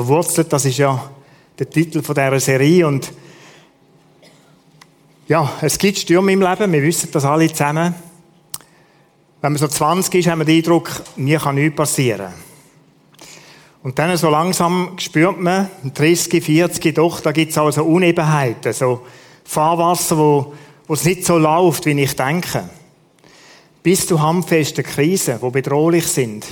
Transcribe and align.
Verwurzelt, 0.00 0.50
das 0.50 0.64
ist 0.64 0.78
ja 0.78 1.10
der 1.58 1.68
Titel 1.68 2.00
von 2.00 2.14
dieser 2.14 2.40
Serie 2.40 2.86
und 2.86 3.12
ja, 5.28 5.52
es 5.60 5.76
gibt 5.76 5.98
Stürme 5.98 6.32
im 6.32 6.40
Leben, 6.40 6.72
wir 6.72 6.82
wissen 6.82 7.10
das 7.12 7.26
alle 7.26 7.52
zusammen. 7.52 7.94
Wenn 9.42 9.52
man 9.52 9.58
so 9.58 9.68
20 9.68 10.14
ist, 10.14 10.28
haben 10.28 10.38
wir 10.38 10.46
den 10.46 10.56
Eindruck, 10.56 10.90
mir 11.16 11.38
kann 11.38 11.56
nichts 11.56 11.76
passieren. 11.76 12.32
Und 13.82 13.98
dann 13.98 14.16
so 14.16 14.30
langsam 14.30 14.98
spürt 14.98 15.38
man, 15.38 15.68
30, 15.92 16.42
40, 16.42 16.94
doch, 16.94 17.20
da 17.20 17.32
gibt 17.32 17.52
es 17.52 17.58
also 17.58 17.84
Unebenheiten, 17.84 18.72
so 18.72 19.04
Fahrwasser, 19.44 20.16
wo, 20.16 20.54
wo 20.86 20.94
es 20.94 21.04
nicht 21.04 21.26
so 21.26 21.36
läuft, 21.36 21.84
wie 21.84 22.00
ich 22.00 22.16
denke. 22.16 22.70
Bis 23.82 24.06
zu 24.06 24.22
handfesten 24.22 24.82
Krisen, 24.82 25.40
die 25.42 25.50
bedrohlich 25.50 26.06
sind. 26.06 26.46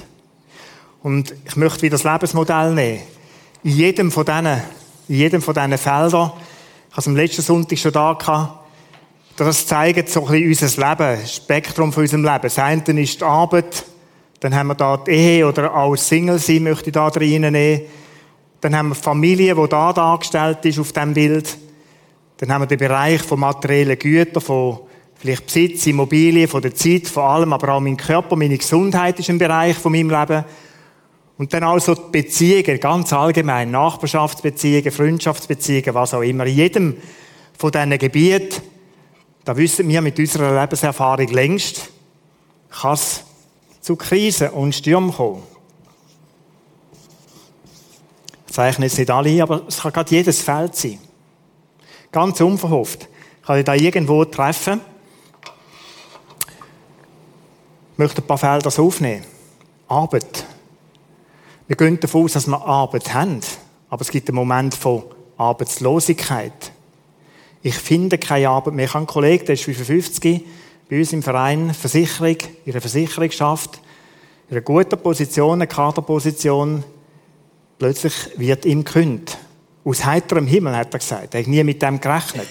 Und 1.03 1.35
ich 1.47 1.57
möchte 1.57 1.81
wieder 1.81 1.97
das 1.97 2.05
Lebensmodell 2.05 2.75
nehmen. 2.75 3.18
In 3.65 3.73
jedem 3.73 4.11
von 4.13 4.25
diesen, 4.25 4.47
in 5.09 5.15
jedem 5.17 5.43
von 5.43 5.53
diesen 5.53 5.79
Feldern, 5.79 6.31
ich 6.89 6.93
habe 6.93 7.01
es 7.01 7.07
am 7.09 7.17
letzten 7.17 7.43
Sonntag 7.43 7.79
schon 7.79 7.93
da 7.93 8.13
gehabt, 8.13 8.59
das 9.37 9.67
zeigt 9.67 10.09
so 10.09 10.27
ein 10.27 10.49
bisschen 10.49 10.67
unser 10.69 10.89
Leben, 10.89 11.21
das 11.21 11.37
Spektrum 11.37 11.93
von 11.93 12.03
unserem 12.03 12.25
Leben. 12.25 12.43
Das 12.43 12.59
eine 12.59 12.83
ist 13.01 13.21
die 13.21 13.25
Arbeit, 13.25 13.85
dann 14.41 14.55
haben 14.55 14.69
wir 14.69 14.75
da 14.75 14.97
die 14.97 15.11
Ehe 15.11 15.47
oder 15.47 15.75
auch 15.75 15.97
Single 15.97 16.39
sein 16.39 16.63
möchte 16.63 16.91
ich 16.91 16.93
da 16.93 17.09
reinnehmen. 17.09 17.83
Dann 18.61 18.77
haben 18.77 18.89
wir 18.91 18.95
die 18.95 19.01
Familie, 19.01 19.55
die 19.55 19.69
da 19.69 19.93
dargestellt 19.93 20.65
ist 20.65 20.79
auf 20.79 20.93
dem 20.93 21.15
Bild. 21.15 21.57
Dann 22.39 22.53
haben 22.53 22.63
wir 22.63 22.67
den 22.67 22.79
Bereich 22.79 23.23
von 23.23 23.41
materiellen 23.41 23.99
Gütern, 23.99 24.43
von 24.43 24.81
vielleicht 25.17 25.47
Besitz, 25.47 25.87
Immobilien, 25.87 26.47
von 26.47 26.63
der 26.63 26.75
Zeit, 26.75 27.09
von 27.09 27.25
allem, 27.25 27.53
aber 27.53 27.75
auch 27.75 27.81
mein 27.81 27.97
Körper, 27.97 28.37
meine 28.37 28.57
Gesundheit 28.57 29.19
ist 29.19 29.31
ein 29.31 29.39
Bereich 29.39 29.77
von 29.77 29.91
meinem 29.91 30.11
Leben. 30.11 30.45
Und 31.39 31.55
dann 31.55 31.63
also 31.63 31.95
die 31.95 32.11
Beziehungen, 32.11 32.81
ganz 32.81 33.13
allgemein, 33.13 33.71
Nachbarschaftsbeziehungen, 33.71 34.91
Freundschaftsbeziehungen, 34.91 35.95
was 35.95 36.13
auch 36.13 36.23
immer. 36.23 36.45
In 36.47 36.57
jedem 36.57 36.97
von 37.57 37.71
diesen 37.71 37.97
Gebieten, 37.97 38.61
da 39.45 39.57
wissen 39.57 39.89
wir 39.89 40.03
mit 40.03 40.19
unserer 40.19 40.61
Lebenserfahrung 40.61 41.29
längst, 41.29 41.91
kann 42.71 42.95
es 42.95 43.23
zu 43.81 43.95
Krisen 43.95 44.51
und 44.51 44.75
Stürmen 44.75 45.13
kommen. 45.13 45.45
Ich 48.49 48.53
zeichne 48.53 48.87
jetzt 48.87 48.99
nicht 48.99 49.11
alle, 49.11 49.41
aber 49.41 49.63
es 49.69 49.81
kann 49.81 49.93
gerade 49.93 50.11
jedes 50.11 50.43
Feld 50.43 50.75
sein. 50.75 50.99
Ganz 52.11 52.41
unverhofft. 52.41 53.09
Ich 53.41 53.47
kann 53.47 53.57
dich 53.57 53.65
da 53.65 53.75
irgendwo 53.75 54.25
treffen. 54.25 54.81
Ich 57.93 57.99
möchte 57.99 58.23
ein 58.23 58.27
paar 58.27 58.39
Felder 58.39 58.77
aufnehmen. 58.77 59.25
Arbeit. 59.87 60.48
Wir 61.69 61.77
gehen 61.77 62.01
davon 62.01 62.25
aus, 62.25 62.33
dass 62.33 62.47
wir 62.47 62.65
Arbeit 62.65 63.13
haben. 63.13 63.41
Aber 63.91 64.01
es 64.01 64.11
gibt 64.11 64.29
einen 64.29 64.37
Moment 64.37 64.75
von 64.75 65.03
Arbeitslosigkeit. 65.37 66.73
Ich 67.63 67.75
finde 67.75 68.17
keine 68.17 68.49
Arbeit 68.49 68.73
mehr. 68.73 68.87
Ich 68.87 68.95
habe 68.95 69.01
einen 69.01 69.07
Kollegen, 69.07 69.45
der 69.45 69.53
ist 69.53 69.65
55, 69.65 70.45
bei 70.89 70.99
uns 70.99 71.13
im 71.13 71.23
Verein 71.23 71.75
Versicherung, 71.75 72.39
ihre 72.65 72.81
Versicherung 72.81 73.31
schafft, 73.31 73.81
in 74.49 74.57
einer 74.57 74.63
guten 74.63 74.99
Position, 74.99 75.55
eine 75.55 75.67
Kaderposition. 75.67 76.85
Plötzlich 77.79 78.15
wird 78.37 78.65
ihm 78.65 78.83
gekündigt. 78.83 79.37
Aus 79.85 80.07
heiterem 80.07 80.47
Himmel, 80.47 80.75
hat 80.75 80.95
er 80.95 81.01
gesagt. 81.01 81.35
Er 81.35 81.41
hat 81.41 81.49
nie 81.49 81.63
mit 81.65 81.83
dem 81.83 82.01
gerechnet. 82.01 82.49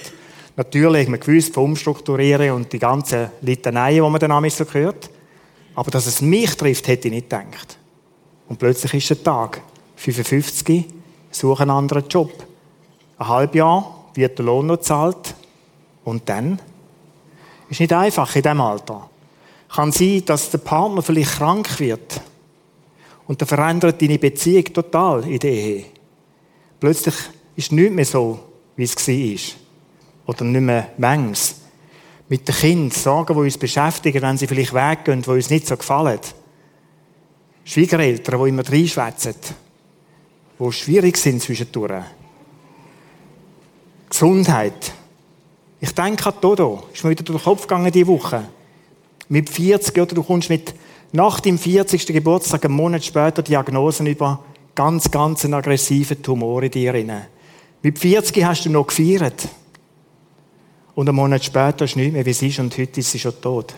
Natürlich 0.55 1.03
hat 1.03 1.09
man 1.09 1.19
gewusst 1.19 1.55
von 1.55 1.63
Umstrukturieren 1.65 2.51
und 2.51 2.71
die 2.71 2.79
ganzen 2.79 3.31
Litaneien, 3.41 4.03
die 4.03 4.09
man 4.09 4.19
dann 4.19 4.49
so 4.51 4.65
hört. 4.71 5.09
Aber 5.73 5.89
dass 5.89 6.05
es 6.05 6.21
mich 6.21 6.55
trifft, 6.55 6.87
hätte 6.87 7.07
ich 7.07 7.13
nicht 7.15 7.29
gedacht. 7.31 7.76
Und 8.47 8.59
plötzlich 8.59 8.93
ist 8.93 9.09
der 9.09 9.23
Tag. 9.23 9.61
55, 9.95 10.85
suche 11.31 11.63
einen 11.63 11.71
anderen 11.71 12.07
Job. 12.07 12.31
Ein 13.17 13.27
halbes 13.27 13.55
Jahr 13.55 14.05
wird 14.13 14.37
der 14.37 14.45
Lohn 14.45 14.67
noch 14.67 14.77
gezahlt. 14.77 15.35
Und 16.03 16.27
dann? 16.29 16.59
Ist 17.69 17.79
nicht 17.79 17.93
einfach 17.93 18.33
in 18.35 18.41
diesem 18.41 18.61
Alter. 18.61 19.09
Kann 19.69 19.91
sein, 19.91 20.23
dass 20.25 20.49
der 20.49 20.59
Partner 20.59 21.01
vielleicht 21.01 21.31
krank 21.31 21.79
wird. 21.79 22.21
Und 23.27 23.41
dann 23.41 23.47
verändert 23.47 24.01
deine 24.01 24.17
Beziehung 24.17 24.65
total 24.65 25.27
in 25.27 25.39
der 25.39 25.51
Ehe. 25.51 25.85
Plötzlich 26.79 27.15
ist 27.55 27.71
nichts 27.71 27.93
mehr 27.93 28.05
so, 28.05 28.39
wie 28.77 28.83
es 28.83 28.95
war. 28.95 29.57
Oder 30.27 30.45
nicht 30.45 30.61
mehr 30.61 30.89
manches. 30.97 31.55
Mit 32.29 32.47
den 32.47 32.55
Kindern, 32.55 32.91
Sorgen, 32.91 33.33
die 33.33 33.39
uns 33.39 33.57
beschäftigen, 33.57 34.21
wenn 34.21 34.37
sie 34.37 34.47
vielleicht 34.47 34.73
weggehen, 34.73 35.21
die 35.21 35.29
uns 35.29 35.49
nicht 35.49 35.67
so 35.67 35.75
gefallen. 35.75 36.19
Schwiegereltern, 37.67 38.41
die 38.41 38.49
immer 38.49 38.65
reinschwätzen, 38.65 39.35
die 40.57 40.71
schwierig 40.71 41.17
sind 41.17 41.41
zwischendurch. 41.41 42.05
Gesundheit. 44.09 44.93
Ich 45.81 45.93
denke 45.93 46.27
an 46.27 46.35
Dodo. 46.39 46.83
Ist 46.93 47.03
mir 47.03 47.09
wieder 47.09 47.25
durch 47.25 47.39
den 47.39 47.43
Kopf 47.43 47.63
gegangen 47.63 47.91
diese 47.91 48.07
Woche. 48.07 48.45
Mit 49.27 49.49
40 49.49 49.97
oder 49.97 50.15
du 50.15 50.23
kommst 50.23 50.49
mit 50.49 50.73
nach 51.11 51.41
dem 51.41 51.57
40. 51.57 52.05
Geburtstag, 52.07 52.63
einen 52.63 52.73
Monat 52.73 53.03
später, 53.03 53.43
Diagnosen 53.43 54.07
über 54.07 54.43
ganz, 54.73 55.11
ganz 55.11 55.43
einen 55.43 55.55
aggressiven 55.55 56.23
Tumor 56.23 56.63
in 56.63 56.71
dir 56.71 56.93
drin. 56.93 57.11
Mit 57.83 57.99
40 57.99 58.45
hast 58.45 58.63
du 58.63 58.69
noch 58.69 58.87
gefeiert. 58.87 59.49
Und 60.95 61.09
einen 61.09 61.17
Monat 61.17 61.43
später 61.43 61.83
ist 61.83 61.97
nicht 61.97 62.13
mehr, 62.13 62.25
wie 62.25 62.29
es 62.29 62.41
ist, 62.41 62.59
und 62.59 62.77
heute 62.77 63.01
ist 63.01 63.11
sie 63.11 63.19
schon 63.19 63.39
tot. 63.41 63.73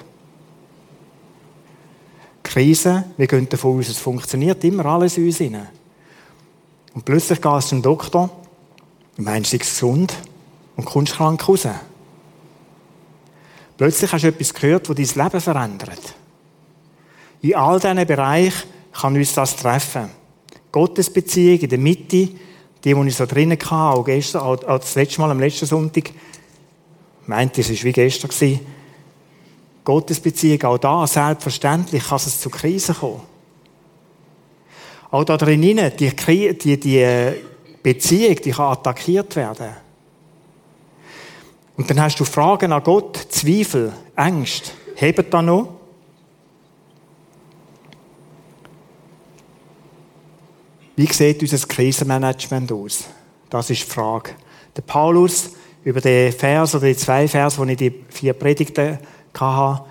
Krise, 2.49 3.03
wir 3.15 3.27
gehen 3.27 3.47
davon 3.47 3.77
aus, 3.77 3.89
es 3.89 3.99
funktioniert 3.99 4.63
immer 4.63 4.83
alles 4.87 5.17
in 5.17 5.27
uns 5.27 5.39
rein. 5.39 5.67
Und 6.95 7.05
plötzlich 7.05 7.39
gehst 7.39 7.67
du 7.67 7.69
zum 7.69 7.81
Doktor, 7.83 8.31
du 9.15 9.21
meinst, 9.21 9.53
du 9.53 9.57
bist 9.59 9.71
gesund 9.71 10.15
und 10.75 10.83
kommst 10.83 11.13
krank 11.13 11.47
raus. 11.47 11.67
Plötzlich 13.77 14.11
hast 14.11 14.23
du 14.23 14.29
etwas 14.29 14.51
gehört, 14.51 14.89
das 14.89 14.97
dein 15.13 15.25
Leben 15.25 15.41
verändert. 15.41 16.15
In 17.41 17.55
all 17.55 17.79
diesen 17.79 18.07
Bereichen 18.07 18.67
kann 18.93 19.15
uns 19.15 19.35
das 19.35 19.55
treffen. 19.55 20.09
Gottesbeziehung 20.71 21.59
in 21.59 21.69
der 21.69 21.77
Mitte, 21.77 22.07
die, 22.07 22.35
die 22.83 23.07
ich 23.07 23.15
so 23.15 23.27
drinnen 23.27 23.59
hatte, 23.59 23.75
auch 23.75 24.03
gestern, 24.03 24.41
auch 24.41 24.57
das 24.57 24.95
letzte 24.95 25.21
Mal 25.21 25.29
am 25.29 25.39
letzten 25.39 25.67
Sonntag, 25.67 26.11
meinte, 27.27 27.61
es 27.61 27.69
war 27.69 27.83
wie 27.83 27.91
gestern, 27.91 28.59
Gottesbeziehung, 29.89 30.61
auch 30.65 30.77
da, 30.77 31.07
selbstverständlich 31.07 32.03
kann 32.09 32.17
es 32.17 32.39
zu 32.39 32.51
Krisen 32.51 32.93
kommen. 32.93 33.21
Auch 35.09 35.23
da 35.23 35.35
drinnen, 35.35 35.91
die, 35.97 36.15
die, 36.53 36.79
die 36.79 36.97
äh, 36.99 37.33
Beziehung, 37.81 38.35
die 38.35 38.51
kann 38.51 38.71
attackiert 38.71 39.35
werden. 39.35 39.69
Und 41.75 41.89
dann 41.89 41.99
hast 42.01 42.19
du 42.19 42.23
Fragen 42.23 42.71
an 42.71 42.83
Gott, 42.83 43.17
Zweifel, 43.29 43.91
Ängste. 44.15 44.69
Hebt 44.93 45.33
da 45.33 45.41
noch? 45.41 45.79
Wie 50.95 51.07
sieht 51.07 51.41
unser 51.41 51.67
Krisenmanagement 51.67 52.71
aus? 52.71 53.05
Das 53.49 53.71
ist 53.71 53.87
die 53.87 53.91
Frage. 53.91 54.35
Der 54.75 54.83
Paulus, 54.83 55.49
über 55.83 56.01
den 56.01 56.31
Vers 56.31 56.75
oder 56.75 56.85
die 56.85 56.95
zwei 56.95 57.27
Vers, 57.27 57.57
wo 57.57 57.63
ich 57.63 57.77
die 57.77 58.03
vier 58.09 58.33
Predigten 58.33 58.99
hatte, 59.33 59.83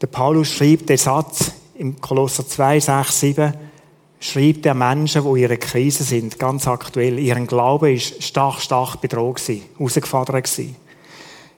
der 0.00 0.06
Paulus 0.08 0.52
schreibt 0.52 0.88
den 0.88 0.98
Satz 0.98 1.52
im 1.78 2.00
Kolosser 2.00 2.46
2, 2.46 2.80
6, 2.80 3.20
7, 3.20 3.54
schreibt 4.20 4.64
der 4.64 4.74
Menschen, 4.74 5.22
die 5.22 5.28
in 5.28 5.36
ihrer 5.36 5.56
Krise 5.56 6.04
sind, 6.04 6.38
ganz 6.38 6.66
aktuell. 6.66 7.18
Ihren 7.18 7.46
Glaube 7.46 7.92
ist 7.92 8.22
stark, 8.22 8.60
stark 8.60 9.00
bedroht 9.00 9.36
gewesen, 9.36 9.62
herausgefordert 9.76 10.44
gewesen. 10.44 10.76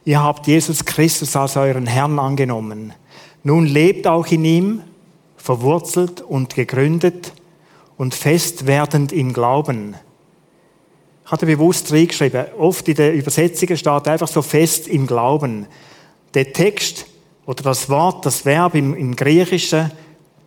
Ihr 0.04 0.22
habt 0.22 0.46
Jesus 0.46 0.84
Christus 0.84 1.36
als 1.36 1.56
euren 1.56 1.86
Herrn 1.86 2.18
angenommen. 2.18 2.92
Nun 3.42 3.66
lebt 3.66 4.06
auch 4.06 4.26
in 4.26 4.44
ihm, 4.44 4.82
verwurzelt 5.36 6.20
und 6.20 6.54
gegründet 6.54 7.32
und 7.96 8.14
fest 8.14 8.66
werdend 8.66 9.12
im 9.12 9.32
Glauben. 9.32 9.94
Ich 11.24 11.31
hatte 11.31 11.46
bewusst 11.46 11.92
reingeschrieben, 11.92 12.46
oft 12.58 12.88
in 12.88 12.94
den 12.94 13.14
Übersetzungen 13.14 13.76
steht 13.76 14.08
einfach 14.08 14.28
so 14.28 14.40
fest 14.40 14.88
im 14.88 15.06
Glauben. 15.06 15.66
Der 16.34 16.52
Text 16.52 17.06
oder 17.48 17.62
das 17.62 17.88
Wort, 17.88 18.26
das 18.26 18.44
Verb 18.44 18.74
im, 18.74 18.94
im 18.94 19.16
griechischen 19.16 19.90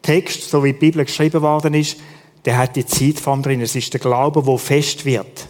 Text, 0.04 0.48
so 0.48 0.64
wie 0.64 0.72
die 0.72 0.78
Bibel 0.78 1.04
geschrieben 1.04 1.42
worden 1.42 1.74
ist, 1.74 1.98
der 2.46 2.60
hat 2.60 2.76
die 2.76 2.86
Zeitform 2.86 3.42
drin. 3.42 3.60
Es 3.60 3.76
ist 3.76 3.92
der 3.92 4.00
Glaube, 4.00 4.46
wo 4.46 4.56
fest 4.56 5.04
wird. 5.04 5.48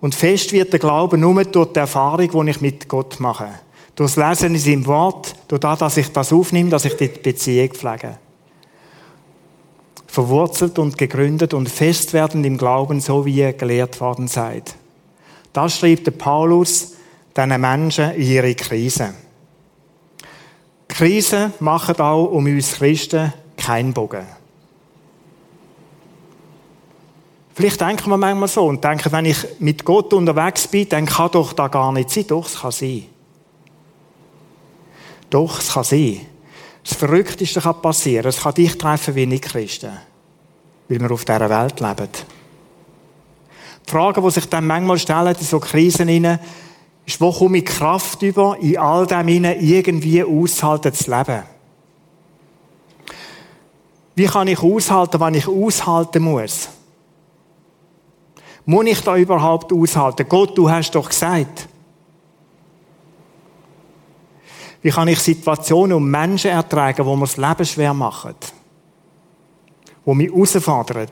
Und 0.00 0.16
fest 0.16 0.50
wird 0.50 0.72
der 0.72 0.80
Glaube 0.80 1.16
nur 1.16 1.44
durch 1.44 1.72
die 1.72 1.78
Erfahrung, 1.78 2.46
die 2.46 2.50
ich 2.50 2.60
mit 2.60 2.88
Gott 2.88 3.20
mache. 3.20 3.48
Durch 3.94 4.14
das 4.14 4.28
Lesen 4.28 4.56
in 4.56 4.60
seinem 4.60 4.86
Wort, 4.86 5.36
durch 5.46 5.60
das, 5.60 5.78
dass 5.78 5.96
ich 5.98 6.10
das 6.10 6.32
aufnehme, 6.32 6.68
dass 6.68 6.84
ich 6.84 6.96
die 6.96 7.06
Beziehung 7.06 7.68
pflege. 7.68 8.18
Verwurzelt 10.08 10.80
und 10.80 10.98
gegründet 10.98 11.54
und 11.54 11.68
fest 11.68 12.12
werden 12.12 12.42
im 12.42 12.58
Glauben, 12.58 13.00
so 13.00 13.24
wie 13.24 13.36
ihr 13.36 13.52
gelehrt 13.52 14.00
worden 14.00 14.26
seid. 14.26 14.74
Das 15.52 15.78
schreibt 15.78 16.08
der 16.08 16.12
Paulus 16.12 16.94
diesen 17.36 17.60
Menschen 17.60 18.10
in 18.14 18.26
ihre 18.26 18.54
Krise. 18.56 19.14
Krisen 20.94 21.52
machen 21.58 21.98
auch 21.98 22.26
um 22.26 22.46
uns 22.46 22.74
Christen 22.74 23.32
keinen 23.56 23.92
Bogen. 23.92 24.24
Vielleicht 27.52 27.80
denken 27.80 28.10
wir 28.10 28.16
manchmal 28.16 28.46
so 28.46 28.66
und 28.66 28.82
denken, 28.84 29.10
wenn 29.10 29.24
ich 29.24 29.44
mit 29.58 29.84
Gott 29.84 30.12
unterwegs 30.12 30.68
bin, 30.68 30.88
dann 30.88 31.06
kann 31.06 31.32
doch 31.32 31.52
da 31.52 31.66
gar 31.66 31.90
nicht 31.90 32.10
sein. 32.10 32.28
Doch, 32.28 32.46
es 32.46 32.60
kann 32.60 32.70
sein. 32.70 33.06
Doch, 35.30 35.58
es 35.58 35.72
kann 35.72 35.82
sein. 35.82 36.20
Das 36.84 36.96
Verrückteste 36.96 37.60
kann 37.60 37.82
passieren. 37.82 38.26
Es 38.26 38.40
kann 38.40 38.54
dich 38.54 38.78
treffen 38.78 39.16
wie 39.16 39.26
nicht 39.26 39.44
Christen. 39.44 39.98
Weil 40.88 41.00
wir 41.00 41.10
auf 41.10 41.24
dieser 41.24 41.50
Welt 41.50 41.80
leben. 41.80 42.08
Die 43.84 43.90
Frage, 43.90 44.20
die 44.20 44.30
sich 44.30 44.48
dann 44.48 44.66
manchmal 44.66 44.98
stellen 44.98 45.34
in 45.36 45.44
so 45.44 45.58
Krisen 45.58 46.06
hinein, 46.06 46.38
ist, 47.06 47.20
wo 47.20 47.32
komme 47.32 47.58
ich 47.58 47.66
Kraft 47.66 48.22
über, 48.22 48.56
in 48.58 48.78
all 48.78 49.06
dem 49.06 49.28
hinein 49.28 49.60
irgendwie 49.60 50.24
aushalten 50.24 50.92
zu 50.92 51.10
leben? 51.10 51.42
Wie 54.14 54.26
kann 54.26 54.48
ich 54.48 54.60
aushalten, 54.60 55.20
wenn 55.20 55.34
ich 55.34 55.48
aushalten 55.48 56.22
muss? 56.22 56.68
Muss 58.64 58.86
ich 58.86 59.00
da 59.00 59.16
überhaupt 59.16 59.72
aushalten? 59.72 60.26
Gott, 60.28 60.56
du 60.56 60.70
hast 60.70 60.92
doch 60.92 61.08
gesagt. 61.08 61.68
Wie 64.80 64.90
kann 64.90 65.08
ich 65.08 65.18
Situationen 65.18 65.96
und 65.96 66.10
Menschen 66.10 66.50
ertragen, 66.50 67.04
wo 67.04 67.16
mir 67.16 67.26
das 67.26 67.36
Leben 67.36 67.64
schwer 67.64 67.94
machen? 67.94 68.34
Wo 70.04 70.14
mich 70.14 70.30
herausfordern? 70.30 71.08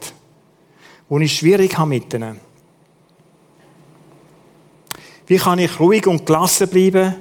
Wo 1.09 1.19
ich 1.19 1.37
schwierig 1.37 1.77
habe 1.77 1.89
mit? 1.89 2.15
Wie 5.33 5.39
kann 5.39 5.59
ich 5.59 5.81
ruhig 5.81 6.07
und 6.07 6.27
gelassen 6.27 6.69
bleiben, 6.69 7.15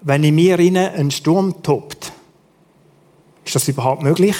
wenn 0.00 0.24
in 0.24 0.34
mir 0.34 0.58
ein 0.58 1.10
Sturm 1.10 1.62
tobt? 1.62 2.10
Ist 3.44 3.54
das 3.54 3.68
überhaupt 3.68 4.02
möglich? 4.02 4.34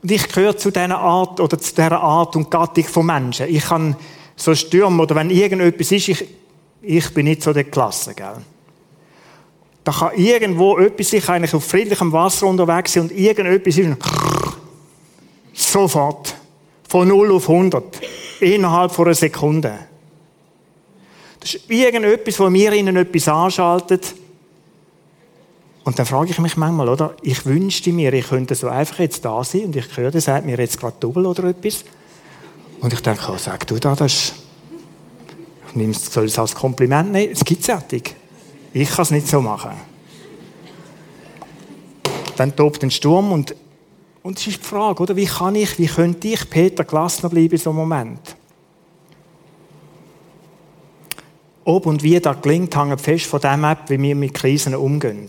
Und 0.00 0.12
ich 0.12 0.28
gehöre 0.28 0.56
zu 0.56 0.70
dieser 0.70 0.96
Art 0.96 1.40
oder 1.40 1.58
zu 1.58 1.74
dieser 1.74 2.00
Art 2.00 2.36
und 2.36 2.48
Gattung 2.48 2.84
von 2.84 3.06
Menschen. 3.06 3.48
Ich 3.48 3.64
kann 3.64 3.96
so 4.36 4.54
stürmen 4.54 5.00
oder 5.00 5.16
wenn 5.16 5.30
irgendetwas 5.30 5.90
ist, 5.90 6.06
ich, 6.06 6.28
ich 6.80 7.12
bin 7.12 7.24
nicht 7.24 7.42
so 7.42 7.52
der 7.52 7.64
Klasse, 7.64 8.14
gell? 8.14 8.36
Da 9.82 9.90
kann 9.90 10.14
irgendwo 10.14 10.78
etwas, 10.78 11.12
ich 11.12 11.28
eigentlich 11.28 11.54
auf 11.54 11.64
friedlichem 11.64 12.12
Wasser 12.12 12.46
unterwegs 12.46 12.92
sein 12.92 13.02
und 13.02 13.10
irgendetwas 13.10 13.76
ist 13.78 15.72
sofort 15.72 16.36
von 16.88 17.08
0 17.08 17.32
auf 17.32 17.48
100 17.50 17.82
innerhalb 18.38 18.92
von 18.92 19.06
einer 19.06 19.14
Sekunde. 19.14 19.89
Das 21.40 21.54
ist 21.54 21.70
irgendetwas, 21.70 22.38
wo 22.38 22.50
mir 22.50 22.72
ihnen 22.72 22.96
etwas 22.96 23.28
anschaltet 23.28 24.14
und 25.84 25.98
dann 25.98 26.06
frage 26.06 26.30
ich 26.30 26.38
mich 26.38 26.56
manchmal, 26.56 26.88
oder? 26.88 27.14
Ich 27.22 27.46
wünschte 27.46 27.92
mir, 27.92 28.12
ich 28.12 28.28
könnte 28.28 28.54
so 28.54 28.68
einfach 28.68 28.98
jetzt 28.98 29.24
da 29.24 29.42
sein 29.42 29.62
und 29.66 29.76
ich 29.76 29.96
höre, 29.96 30.10
der 30.10 30.20
sagt 30.20 30.46
mir 30.46 30.58
jetzt 30.58 30.78
gerade 30.78 30.96
Double 31.00 31.26
oder 31.26 31.44
etwas. 31.44 31.84
Und 32.80 32.92
ich 32.92 33.00
denke, 33.00 33.22
oh, 33.28 33.36
sag 33.36 33.66
du 33.66 33.78
da, 33.78 33.94
das 33.94 34.12
ist, 34.12 34.34
nimmst, 35.74 36.12
soll 36.12 36.26
es 36.26 36.38
als 36.38 36.54
Kompliment 36.54 37.12
nehmen? 37.12 37.32
Es 37.32 37.44
gibt 37.44 37.66
es 37.68 37.74
Ich 38.72 38.90
kann 38.90 39.02
es 39.02 39.10
nicht 39.10 39.26
so 39.26 39.40
machen. 39.40 39.72
Dann 42.36 42.54
tobt 42.54 42.82
ein 42.82 42.90
Sturm 42.90 43.32
und, 43.32 43.54
und 44.22 44.38
es 44.38 44.46
ist 44.46 44.58
die 44.58 44.66
Frage, 44.66 45.02
oder? 45.02 45.16
Wie 45.16 45.26
kann 45.26 45.54
ich, 45.54 45.78
wie 45.78 45.86
könnte 45.86 46.28
ich 46.28 46.48
Peter 46.48 46.84
gelassen 46.84 47.28
bleiben 47.28 47.52
in 47.52 47.58
so 47.58 47.70
einem 47.70 47.80
Moment? 47.80 48.36
Ob 51.64 51.86
und 51.86 52.02
wie 52.02 52.18
das 52.20 52.40
gelingt, 52.40 52.76
hängt 52.76 53.00
fest 53.00 53.26
von 53.26 53.40
dem 53.40 53.64
ab, 53.64 53.90
wie 53.90 54.00
wir 54.00 54.14
mit 54.14 54.34
Krisen 54.34 54.74
umgehen 54.74 55.28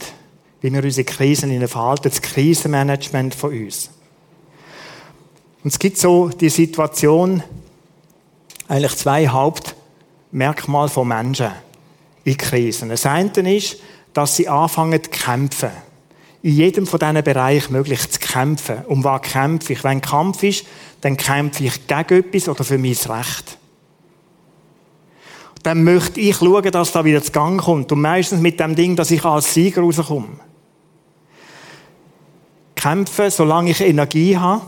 wie 0.61 0.71
wir 0.71 0.83
unsere 0.83 1.05
Krisen 1.05 1.67
verhalten, 1.67 2.03
das 2.03 2.21
Krisenmanagement 2.21 3.35
von 3.35 3.51
uns. 3.51 3.89
Und 5.63 5.73
es 5.73 5.79
gibt 5.79 5.97
so 5.97 6.29
die 6.29 6.49
Situation, 6.49 7.43
eigentlich 8.67 8.95
zwei 8.95 9.27
Hauptmerkmale 9.27 10.89
von 10.89 11.07
Menschen 11.07 11.51
in 12.23 12.37
Krisen. 12.37 12.89
Das 12.89 13.05
eine 13.05 13.55
ist, 13.55 13.77
dass 14.13 14.35
sie 14.35 14.47
anfangen 14.47 15.03
zu 15.03 15.09
kämpfen. 15.09 15.71
In 16.43 16.55
jedem 16.55 16.87
von 16.87 16.99
diesen 16.99 17.23
Bereichen 17.23 17.73
möglich 17.73 18.09
zu 18.09 18.19
kämpfen. 18.19 18.85
Um 18.87 19.03
was 19.03 19.21
kämpfe 19.21 19.73
ich? 19.73 19.83
Wenn 19.83 20.01
Kampf 20.01 20.41
ist, 20.43 20.65
dann 21.01 21.17
kämpfe 21.17 21.65
ich 21.65 21.87
gegen 21.87 22.19
etwas 22.19 22.49
oder 22.49 22.63
für 22.63 22.77
mein 22.77 22.93
Recht. 22.93 23.57
Dann 25.63 25.83
möchte 25.83 26.19
ich 26.19 26.37
schauen, 26.37 26.71
dass 26.71 26.91
da 26.91 27.05
wieder 27.05 27.21
zu 27.21 27.31
Gang 27.31 27.61
kommt. 27.61 27.91
Und 27.91 28.01
meistens 28.01 28.41
mit 28.41 28.59
dem 28.59 28.75
Ding, 28.75 28.95
dass 28.95 29.11
ich 29.11 29.23
als 29.23 29.53
Sieger 29.53 29.81
rauskomme 29.81 30.39
kämpfen, 32.81 33.29
solange 33.29 33.71
ich 33.71 33.81
Energie 33.81 34.37
habe. 34.37 34.61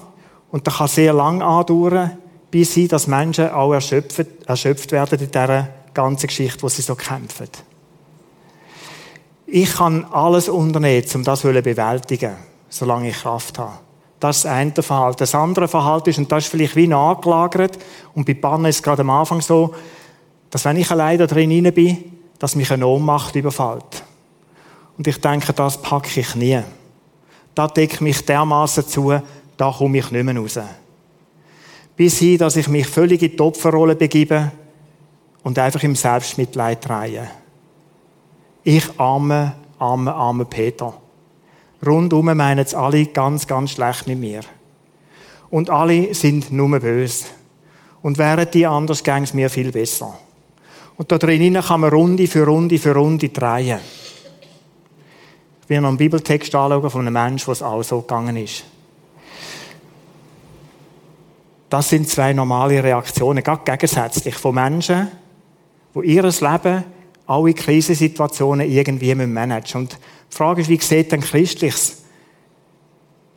Und 0.52 0.68
das 0.68 0.78
kann 0.78 0.88
sehr 0.88 1.14
lang 1.14 1.42
andauern, 1.42 2.18
bis 2.52 2.76
sie, 2.76 2.88
dass 2.88 3.08
Menschen 3.08 3.50
auch 3.50 3.74
erschöpft, 3.74 4.28
erschöpft 4.46 4.92
werden 4.92 5.20
in 5.20 5.32
dieser 5.32 5.70
ganzen 5.96 6.28
Geschichte, 6.28 6.62
wo 6.62 6.70
sie 6.70 6.84
so 6.84 6.94
kämpfen. 6.94 7.48
Ich 9.48 9.74
kann 9.74 10.06
alles 10.06 10.48
unternehmen, 10.48 11.06
um 11.16 11.24
das 11.24 11.42
zu 11.42 11.52
bewältigen, 11.52 12.36
solange 12.70 13.10
ich 13.10 13.18
Kraft 13.18 13.58
habe. 13.58 13.74
Das 14.20 14.38
ist 14.38 14.46
das 14.46 14.52
eine 14.52 14.72
Verhalten. 14.84 15.18
Das 15.18 15.36
andere 15.36 15.68
Verhalten 15.68 16.12
ist, 16.12 16.18
und 16.20 16.32
das 16.32 16.46
ist 16.46 16.52
vielleicht 16.52 16.76
wie 16.76 16.88
nachgelagert, 16.88 17.80
und 18.14 18.26
bei 18.26 18.36
Bannen 18.36 18.66
ist 18.66 18.78
es 18.78 18.84
gerade 18.84 19.02
am 19.02 19.10
Anfang 19.10 19.42
so, 19.42 19.74
dass 20.54 20.66
wenn 20.66 20.78
ich 20.78 20.92
allein 20.92 21.18
da 21.18 21.26
drin 21.26 21.74
bin, 21.74 21.98
dass 22.38 22.56
mich 22.56 22.72
eine 22.72 22.86
Ohnmacht 22.86 23.36
überfällt. 23.36 24.04
Und 24.98 25.08
ich 25.08 25.20
denke, 25.20 25.52
das 25.52 25.82
packe 25.82 26.20
ich 26.20 26.36
nie 26.36 26.62
da 27.56 27.68
decke 27.68 27.96
ich 27.96 28.02
mich 28.02 28.26
dermaßen 28.26 28.88
zu, 28.88 29.14
da 29.58 29.72
komme 29.72 30.00
ich 30.00 30.12
nicht 30.12 30.24
mehr 30.24 30.38
raus. 30.38 30.60
Bis 31.96 32.18
hin, 32.18 32.38
dass 32.38 32.56
ich 32.56 32.68
mich 32.68 32.88
völlig 32.88 33.22
in 33.22 33.32
die 33.32 33.40
Opferrolle 33.40 33.96
begebe 33.96 34.52
und 35.44 35.60
einfach 35.60 35.84
im 35.84 35.96
Selbstmitleid 35.96 36.88
drehe. 36.88 37.30
Ich 38.64 39.00
arme, 39.00 39.54
arme, 39.78 40.14
arme 40.14 40.46
Peter. 40.46 40.94
Rundum 41.86 42.26
meinen 42.26 42.60
es 42.60 42.74
alle 42.74 43.06
ganz, 43.06 43.46
ganz 43.46 43.72
schlecht 43.72 44.08
mit 44.08 44.18
mir. 44.18 44.42
Und 45.50 45.70
alle 45.70 46.14
sind 46.16 46.52
nur 46.52 46.80
böse. 46.80 47.26
Und 48.02 48.18
wären 48.18 48.50
die 48.52 48.66
anders, 48.66 49.04
ging 49.04 49.24
es 49.24 49.34
mir 49.34 49.50
viel 49.50 49.72
besser. 49.72 50.18
Und 50.98 51.12
da 51.12 51.18
drinnen 51.18 51.62
kann 51.62 51.82
man 51.82 51.90
Runde 51.90 52.28
für 52.28 52.46
Runde 52.46 52.78
für 52.78 52.94
Runde 52.94 53.30
drehen. 53.30 53.80
Ich 55.64 55.70
will 55.70 55.82
noch 55.82 55.90
einen 55.90 55.98
Bibeltext 55.98 56.54
anschauen 56.54 56.90
von 56.90 57.02
einem 57.02 57.14
Menschen, 57.14 57.48
was 57.48 57.62
auch 57.62 57.82
so 57.84 58.02
gegangen 58.02 58.38
ist. 58.38 58.66
Das 61.70 61.90
sind 61.90 62.08
zwei 62.08 62.34
normale 62.34 62.84
Reaktionen, 62.84 63.44
gerade 63.44 63.64
gegensätzlich 63.66 64.36
von 64.36 64.54
Menschen, 64.54 65.08
die 65.96 66.14
ihr 66.14 66.22
Leben 66.22 66.84
alle 67.26 67.54
Krisensituationen 67.54 68.70
irgendwie 68.70 69.16
managen 69.16 69.62
müssen. 69.62 69.78
Und 69.78 69.94
die 69.94 70.36
Frage 70.36 70.62
ist, 70.62 70.70
wie 70.70 70.80
sieht 70.80 71.12
denn 71.12 71.22
christliches 71.22 72.04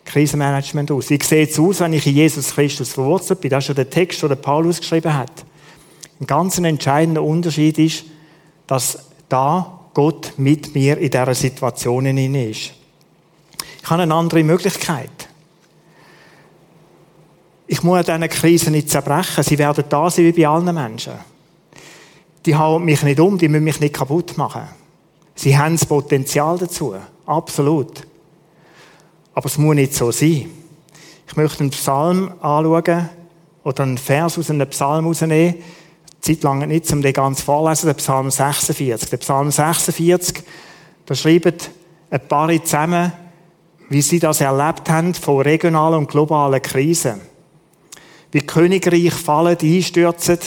Krisenmanagement 0.04 0.90
aus? 0.90 1.08
Wie 1.10 1.18
sieht 1.22 1.50
es 1.50 1.58
aus, 1.58 1.80
wenn 1.80 1.92
ich 1.92 2.06
in 2.06 2.14
Jesus 2.14 2.54
Christus 2.54 2.92
verwurzelt 2.92 3.40
bin? 3.40 3.50
Das 3.50 3.64
ist 3.64 3.68
ja 3.68 3.74
der 3.74 3.88
Text, 3.88 4.22
den 4.22 4.40
Paulus 4.40 4.80
geschrieben 4.80 5.14
hat. 5.14 5.44
Ein 6.20 6.26
ganz 6.26 6.58
entscheidender 6.58 7.22
Unterschied 7.22 7.78
ist, 7.78 8.04
dass 8.66 9.10
da 9.28 9.80
Gott 9.94 10.34
mit 10.36 10.74
mir 10.74 10.98
in 10.98 11.10
dieser 11.10 11.34
Situation 11.34 12.06
ist. 12.06 12.72
Ich 13.82 13.90
habe 13.90 14.02
eine 14.02 14.14
andere 14.14 14.42
Möglichkeit. 14.42 15.28
Ich 17.66 17.82
muss 17.82 18.04
diese 18.04 18.28
Krise 18.28 18.70
nicht 18.70 18.90
zerbrechen. 18.90 19.42
Sie 19.42 19.58
werden 19.58 19.84
da 19.88 20.10
sein 20.10 20.24
wie 20.24 20.32
bei 20.32 20.48
allen 20.48 20.74
Menschen. 20.74 21.14
Die 22.44 22.54
hauen 22.54 22.84
mich 22.84 23.02
nicht 23.02 23.18
um, 23.18 23.38
die 23.38 23.48
müssen 23.48 23.64
mich 23.64 23.80
nicht 23.80 23.94
kaputt 23.94 24.36
machen. 24.36 24.62
Sie 25.34 25.56
haben 25.56 25.76
das 25.76 25.84
Potenzial 25.84 26.58
dazu. 26.58 26.94
Absolut. 27.26 28.06
Aber 29.34 29.46
es 29.46 29.58
muss 29.58 29.74
nicht 29.74 29.94
so 29.94 30.12
sein. 30.12 30.48
Ich 31.26 31.36
möchte 31.36 31.60
einen 31.60 31.70
Psalm 31.70 32.32
anschauen 32.40 33.08
oder 33.64 33.82
einen 33.82 33.98
Vers 33.98 34.38
aus 34.38 34.48
einem 34.48 34.68
Psalm 34.68 35.06
rausnehmen. 35.06 35.56
Zeit 36.26 36.42
lang 36.42 36.66
nicht, 36.66 36.92
um 36.92 37.02
den 37.02 37.12
ganz 37.12 37.40
vorlesen, 37.40 37.86
der 37.86 37.94
Psalm 37.94 38.30
46. 38.30 39.10
Der 39.10 39.16
Psalm 39.18 39.50
46, 39.50 40.42
da 41.06 41.14
schreiben 41.14 41.54
ein 42.10 42.28
paar 42.28 42.64
zusammen, 42.64 43.12
wie 43.88 44.02
sie 44.02 44.18
das 44.18 44.40
erlebt 44.40 44.88
haben 44.88 45.14
von 45.14 45.42
regionalen 45.42 45.98
und 45.98 46.10
globalen 46.10 46.60
Krisen. 46.60 47.20
Wie 48.32 48.40
Königreich 48.40 49.14
fallen, 49.14 49.56
einstürzen, 49.60 50.38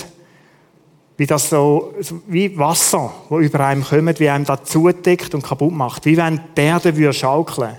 wie 1.18 1.26
das 1.26 1.50
so, 1.50 1.94
wie 2.28 2.58
Wasser, 2.58 3.12
wo 3.30 3.40
über 3.40 3.62
einem 3.62 3.84
kommt, 3.84 4.20
wie 4.20 4.30
einem 4.30 4.46
das 4.46 4.64
zudeckt 4.66 5.34
und 5.34 5.44
kaputt 5.44 5.74
macht. 5.74 6.06
Wie 6.06 6.18
wenn 6.18 6.42
die 6.56 6.62
Erde 6.62 7.14
schaukeln. 7.14 7.78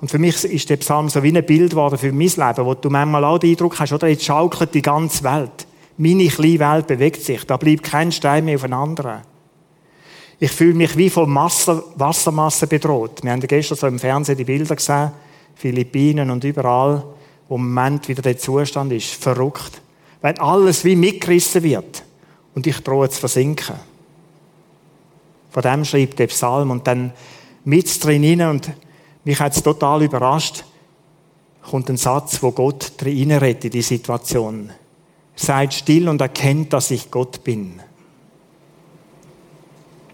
Und 0.00 0.10
für 0.10 0.18
mich 0.18 0.44
ist 0.44 0.70
der 0.70 0.76
Psalm 0.76 1.08
so 1.08 1.22
wie 1.22 1.36
ein 1.36 1.46
Bild 1.46 1.70
geworden 1.70 1.98
für 1.98 2.12
mein 2.12 2.28
Leben, 2.28 2.66
wo 2.66 2.74
du 2.74 2.90
manchmal 2.90 3.24
auch 3.24 3.38
den 3.38 3.50
Eindruck 3.50 3.78
hast, 3.78 3.92
oder 3.92 4.08
jetzt 4.08 4.24
schaukelt 4.24 4.74
die 4.74 4.82
ganze 4.82 5.24
Welt. 5.24 5.66
Meine 5.96 6.26
kleine 6.28 6.58
Welt 6.58 6.86
bewegt 6.86 7.22
sich. 7.22 7.44
Da 7.44 7.56
bleibt 7.56 7.84
kein 7.84 8.12
Stein 8.12 8.44
mehr 8.44 8.56
auf 8.56 8.62
den 8.62 8.72
anderen. 8.72 9.22
Ich 10.40 10.50
fühle 10.50 10.74
mich 10.74 10.96
wie 10.96 11.10
von 11.10 11.30
Masse, 11.30 11.84
Wassermassen 11.94 12.68
bedroht. 12.68 13.22
Wir 13.22 13.30
haben 13.30 13.40
gestern 13.40 13.78
so 13.78 13.86
im 13.86 13.98
Fernsehen 13.98 14.36
die 14.36 14.44
Bilder 14.44 14.74
gesehen, 14.74 15.12
Philippinen 15.54 16.30
und 16.30 16.42
überall, 16.42 17.04
wo 17.48 17.54
im 17.56 17.72
Moment 17.72 18.08
wieder 18.08 18.22
der 18.22 18.36
Zustand 18.36 18.92
ist. 18.92 19.14
Verrückt. 19.14 19.80
wenn 20.24 20.38
alles 20.38 20.86
wie 20.86 20.96
mitgerissen 20.96 21.62
wird 21.62 22.02
und 22.54 22.66
ich 22.66 22.80
drohe 22.80 23.10
zu 23.10 23.20
versinken. 23.20 23.74
Von 25.50 25.62
dem 25.62 25.84
schreibt 25.84 26.18
der 26.18 26.28
Psalm 26.28 26.70
und 26.70 26.86
dann 26.86 27.12
mit 27.66 28.02
drin 28.02 28.40
und 28.40 28.70
mich 29.24 29.38
hat 29.38 29.54
es 29.54 29.62
total 29.62 30.02
überrascht, 30.02 30.64
kommt 31.70 31.90
ein 31.90 31.98
Satz, 31.98 32.42
wo 32.42 32.52
Gott 32.52 32.92
drin 32.96 33.32
redet 33.32 33.66
in 33.66 33.70
die 33.72 33.82
Situation. 33.82 34.70
Seid 35.36 35.74
still 35.74 36.08
und 36.08 36.20
erkennt, 36.20 36.72
dass 36.72 36.90
ich 36.90 37.10
Gott 37.10 37.42
bin. 37.42 37.80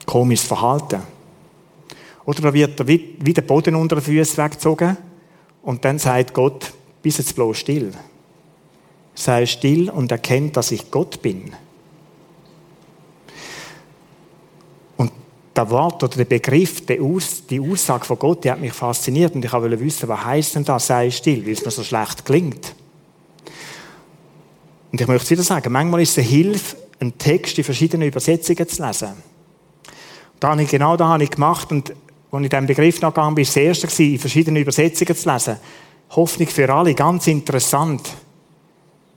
Komisches 0.06 0.46
Verhalten. 0.46 1.02
Oder 2.24 2.42
da 2.42 2.54
wird 2.86 3.26
wie 3.26 3.34
der 3.34 3.42
Boden 3.42 3.74
unter 3.74 3.96
den 3.96 4.04
Füßen 4.04 4.42
weggezogen 4.42 4.96
und 5.62 5.84
dann 5.84 5.98
sagt 5.98 6.32
Gott, 6.32 6.72
bis 7.02 7.18
jetzt 7.18 7.34
bloß 7.34 7.56
still. 7.56 7.92
Sei 9.14 9.46
still 9.46 9.90
und 9.90 10.10
erkennt, 10.10 10.56
dass 10.56 10.70
ich 10.70 10.90
Gott 10.90 11.20
bin. 11.20 11.52
Und 14.96 15.12
der 15.54 15.70
Wort 15.70 16.02
oder 16.02 16.16
der 16.16 16.24
Begriff, 16.24 16.86
die 16.86 17.60
Aussage 17.60 18.04
von 18.04 18.18
Gott, 18.18 18.44
die 18.44 18.50
hat 18.50 18.60
mich 18.60 18.72
fasziniert 18.72 19.34
und 19.34 19.44
ich 19.44 19.52
wollte 19.52 19.80
wissen, 19.80 20.08
was 20.08 20.24
heißt 20.24 20.54
denn 20.54 20.64
das, 20.64 20.86
sei 20.86 21.10
still, 21.10 21.44
weil 21.44 21.52
es 21.52 21.64
mir 21.64 21.70
so 21.70 21.82
schlecht 21.82 22.24
klingt. 22.24 22.74
Und 24.92 25.00
ich 25.00 25.06
möchte 25.06 25.24
es 25.24 25.30
wieder 25.30 25.42
sagen, 25.42 25.72
manchmal 25.72 26.02
ist 26.02 26.10
es 26.10 26.18
eine 26.18 26.26
Hilfe, 26.26 26.76
einen 26.98 27.16
Text 27.16 27.56
in 27.58 27.64
verschiedenen 27.64 28.08
Übersetzungen 28.08 28.68
zu 28.68 28.84
lesen. 28.84 29.08
Da 30.40 30.50
habe 30.50 30.62
ich, 30.62 30.70
genau 30.70 30.96
das 30.96 31.06
habe 31.06 31.24
ich 31.24 31.30
gemacht 31.30 31.70
und 31.70 31.94
als 32.32 32.44
ich 32.44 32.48
diesem 32.48 32.66
Begriff 32.66 33.00
nachgegangen 33.00 33.34
bin, 33.34 33.44
war 33.44 33.48
das 33.48 33.56
erste, 33.56 34.02
in 34.02 34.18
verschiedenen 34.18 34.62
Übersetzungen 34.62 35.16
zu 35.16 35.30
lesen. 35.30 35.56
Hoffnung 36.10 36.48
für 36.48 36.72
alle, 36.72 36.94
ganz 36.94 37.26
interessant. 37.26 38.08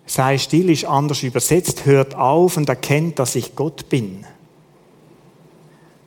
Sei 0.06 0.38
still 0.38 0.70
ist 0.70 0.86
anders 0.86 1.24
übersetzt. 1.24 1.86
Hört 1.86 2.15
auf 2.15 2.58
und 2.58 2.70
erkennt, 2.70 3.20
dass 3.20 3.36
ich 3.36 3.56
Gott 3.56 3.89
bin. 3.89 4.25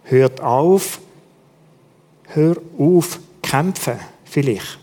Hört 0.04 0.40
auf, 0.40 1.00
hör 2.28 2.56
auf, 2.78 3.18
kämpfen, 3.42 3.99
vielleicht. 4.25 4.78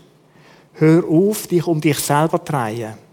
Hör 0.74 1.04
auf, 1.08 1.46
dich 1.46 1.66
um 1.66 1.80
dich 1.80 1.98
selber 2.00 2.44
zu 2.44 2.52
drehen. 2.52 3.03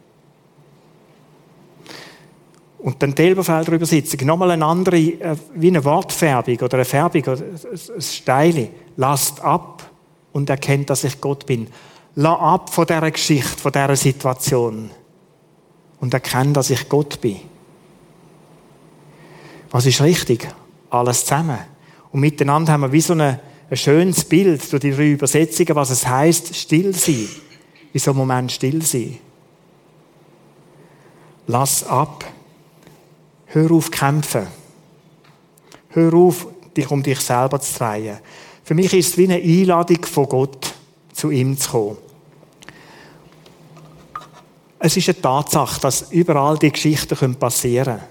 Und 2.81 3.01
dann 3.03 3.13
die 3.13 3.21
Elberfelder 3.21 3.73
Übersetzung, 3.73 4.25
nochmal 4.25 4.51
eine 4.51 4.65
andere, 4.65 4.97
äh, 4.97 5.35
wie 5.53 5.67
eine 5.67 5.83
Wortfärbung 5.85 6.57
oder 6.57 6.75
eine 6.75 6.85
Färbung 6.85 7.23
ein 7.27 8.01
Steile. 8.01 8.69
Lasst 8.97 9.39
ab 9.41 9.87
und 10.31 10.49
erkennt, 10.49 10.89
dass 10.89 11.03
ich 11.03 11.21
Gott 11.21 11.45
bin. 11.45 11.67
Lass 12.15 12.39
ab 12.39 12.73
von 12.73 12.87
dieser 12.87 13.11
Geschichte, 13.11 13.61
von 13.61 13.71
dieser 13.71 13.95
Situation. 13.95 14.89
Und 15.99 16.13
erkennt, 16.13 16.57
dass 16.57 16.71
ich 16.71 16.89
Gott 16.89 17.21
bin. 17.21 17.37
Was 19.69 19.85
ist 19.85 20.01
richtig? 20.01 20.47
Alles 20.89 21.23
zusammen. 21.23 21.59
Und 22.11 22.19
miteinander 22.19 22.73
haben 22.73 22.81
wir 22.81 22.91
wie 22.91 23.01
so 23.01 23.13
ein, 23.13 23.21
ein 23.69 23.77
schönes 23.77 24.25
Bild 24.25 24.71
durch 24.71 24.81
die 24.81 24.91
drei 24.91 25.11
Übersetzungen, 25.11 25.75
was 25.75 25.91
es 25.91 26.07
heißt, 26.07 26.55
still 26.55 26.95
sein. 26.95 27.29
In 27.93 27.99
so 27.99 28.11
einem 28.11 28.17
Moment 28.17 28.51
still 28.51 28.81
sein. 28.81 29.19
Lass 31.45 31.83
ab. 31.83 32.25
Hör 33.53 33.71
auf 33.71 33.91
kämpfen. 33.91 34.47
Hör 35.89 36.13
auf, 36.13 36.47
dich 36.75 36.89
um 36.89 37.03
dich 37.03 37.19
selber 37.19 37.59
zu 37.59 37.77
drehen. 37.77 38.17
Für 38.63 38.73
mich 38.73 38.93
ist 38.93 39.09
es 39.09 39.17
wie 39.17 39.25
eine 39.25 39.35
Einladung 39.35 40.05
von 40.05 40.29
Gott, 40.29 40.73
zu 41.11 41.31
ihm 41.31 41.57
zu 41.57 41.69
kommen. 41.69 41.97
Es 44.79 44.95
ist 44.95 45.09
eine 45.09 45.21
Tatsache, 45.21 45.81
dass 45.81 46.11
überall 46.11 46.57
die 46.57 46.71
Geschichten 46.71 47.35
passieren 47.35 47.97
können. 47.97 48.07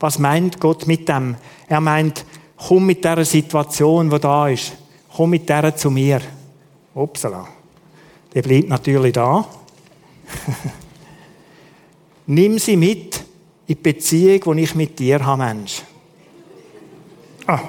Was 0.00 0.18
meint 0.18 0.58
Gott 0.58 0.86
mit 0.86 1.06
dem? 1.08 1.36
Er 1.68 1.80
meint, 1.80 2.24
komm 2.56 2.86
mit 2.86 3.04
dieser 3.04 3.24
Situation, 3.24 4.08
die 4.08 4.18
da 4.18 4.48
ist. 4.48 4.72
Komm 5.14 5.30
mit 5.30 5.48
der 5.48 5.76
zu 5.76 5.90
mir. 5.90 6.22
Upsala. 6.94 7.46
Der 8.32 8.42
bleibt 8.42 8.68
natürlich 8.68 9.12
da. 9.12 9.46
Nimm 12.26 12.58
sie 12.58 12.76
mit 12.76 13.29
in 13.70 13.76
die 13.76 13.82
Beziehung, 13.82 14.56
die 14.56 14.62
ich 14.64 14.74
mit 14.74 14.98
dir 14.98 15.24
habe, 15.24 15.44
Mensch. 15.44 15.82
Ah. 17.46 17.60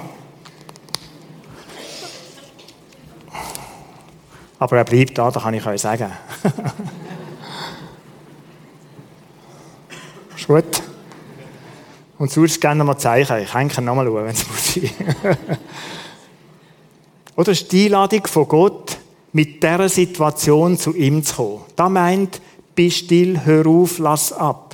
Aber 4.58 4.78
er 4.78 4.84
bleibt 4.84 5.16
da, 5.16 5.30
da 5.30 5.38
kann 5.38 5.54
ich 5.54 5.64
euch 5.64 5.80
sagen. 5.80 6.10
Ist 10.36 10.48
gut? 10.48 10.82
Und 12.18 12.32
sonst 12.32 12.60
gerne 12.60 12.82
mal 12.82 12.98
zeigen. 12.98 13.40
Ich 13.40 13.52
kann 13.52 13.84
nochmal 13.84 14.06
schauen, 14.06 14.24
wenn 14.24 14.34
es 14.34 14.48
muss 14.48 14.74
sein. 14.74 14.90
Oder 17.36 17.52
ist 17.52 17.70
die 17.70 17.86
Einladung 17.86 18.26
von 18.26 18.48
Gott, 18.48 18.98
mit 19.32 19.62
dieser 19.62 19.88
Situation 19.88 20.76
zu 20.76 20.96
ihm 20.96 21.22
zu 21.22 21.34
kommen. 21.36 21.60
Da 21.76 21.88
meint, 21.88 22.42
bist 22.74 23.04
still, 23.04 23.40
hör 23.44 23.66
auf, 23.68 23.98
lass 23.98 24.32
ab 24.32 24.71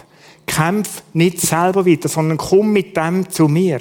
kämpf 0.59 1.03
nicht 1.13 1.41
selber 1.41 1.87
weiter, 1.87 2.09
sondern 2.09 2.37
komm 2.37 2.73
mit 2.73 2.97
dem 2.97 3.31
zu 3.31 3.47
mir. 3.47 3.81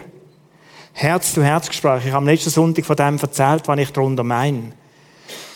Herz-zu-Herz-Gespräch. 0.93 2.05
Ich 2.05 2.12
habe 2.12 2.17
am 2.17 2.27
letzten 2.27 2.51
Sonntag 2.51 2.86
von 2.86 2.96
dem 2.96 3.17
erzählt, 3.17 3.67
was 3.67 3.79
ich 3.79 3.91
darunter 3.91 4.24
meine. 4.24 4.74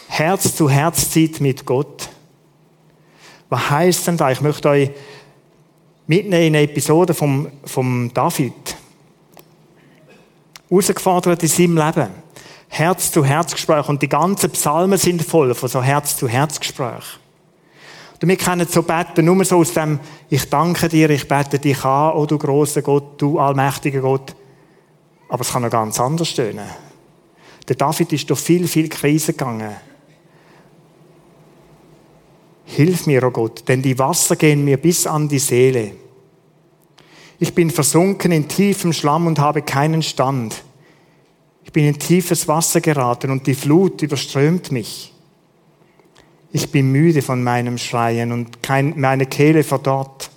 Herz-zu-Herz-Zeit 0.08 1.40
mit 1.40 1.66
Gott. 1.66 2.10
Was 3.50 3.70
heißt 3.70 4.08
denn 4.08 4.18
da? 4.18 4.32
Ich 4.32 4.42
möchte 4.42 4.70
euch 4.70 4.90
mitnehmen 6.08 6.48
in 6.48 6.56
eine 6.56 6.64
Episode 6.64 7.14
vom, 7.14 7.48
vom 7.66 8.12
David. 8.14 8.76
Herausgefordert 10.70 11.44
in 11.44 11.50
seinem 11.50 11.78
Leben. 11.78 12.10
Herz-zu-Herz-Gespräch. 12.70 13.88
Und 13.90 14.02
die 14.02 14.10
ganzen 14.10 14.50
Psalmen 14.52 14.98
sind 14.98 15.24
voll 15.24 15.54
von 15.54 15.70
so 15.70 15.84
Herz-zu-Herz-Gespräch. 15.84 17.21
Und 18.22 18.28
wir 18.28 18.38
kennen 18.38 18.68
so 18.68 18.84
beten 18.84 19.26
nur 19.26 19.44
so 19.44 19.58
aus 19.58 19.74
dem, 19.74 20.00
ich 20.30 20.48
danke 20.48 20.88
dir, 20.88 21.10
ich 21.10 21.28
bete 21.28 21.58
dich 21.58 21.84
an, 21.84 22.14
oh 22.16 22.28
du 22.28 22.38
großer 22.38 22.84
Gott, 22.84 23.20
du 23.20 23.40
allmächtiger 23.40 24.02
Gott. 24.02 24.36
Aber 25.28 25.42
es 25.42 25.52
kann 25.52 25.64
noch 25.64 25.72
ganz 25.72 26.00
anders 26.00 26.30
stehen. 26.30 26.60
Der 27.68 27.76
David 27.76 28.14
ist 28.14 28.30
durch 28.30 28.40
viel, 28.40 28.68
viel 28.68 28.90
Krisen 28.90 29.36
gegangen. 29.36 29.72
Hilf 32.66 33.08
mir, 33.08 33.24
oh 33.24 33.32
Gott, 33.32 33.68
denn 33.68 33.82
die 33.82 33.98
Wasser 33.98 34.36
gehen 34.36 34.64
mir 34.64 34.78
bis 34.78 35.08
an 35.08 35.28
die 35.28 35.40
Seele. 35.40 35.94
Ich 37.40 37.56
bin 37.56 37.72
versunken 37.72 38.32
in 38.32 38.48
tiefem 38.48 38.94
Schlamm 38.94 39.26
und 39.26 39.40
habe 39.40 39.64
keinen 39.64 40.04
Stand. 40.04 40.64
Ich 41.64 41.72
bin 41.72 41.86
in 41.86 41.98
tiefes 41.98 42.48
Wasser 42.48 42.82
geraten 42.82 43.32
und 43.32 43.48
die 43.48 43.56
Flut 43.56 44.04
überströmt 44.04 44.72
mich. 44.72 45.12
Ich 46.52 46.72
bin 46.72 46.92
müde 46.92 47.22
von 47.22 47.44
meinem 47.44 47.78
Schreien 47.78 48.32
und 48.32 48.62
kein, 48.62 49.00
meine 49.00 49.26
Kehle 49.26 49.64
verdorrt. 49.64 50.30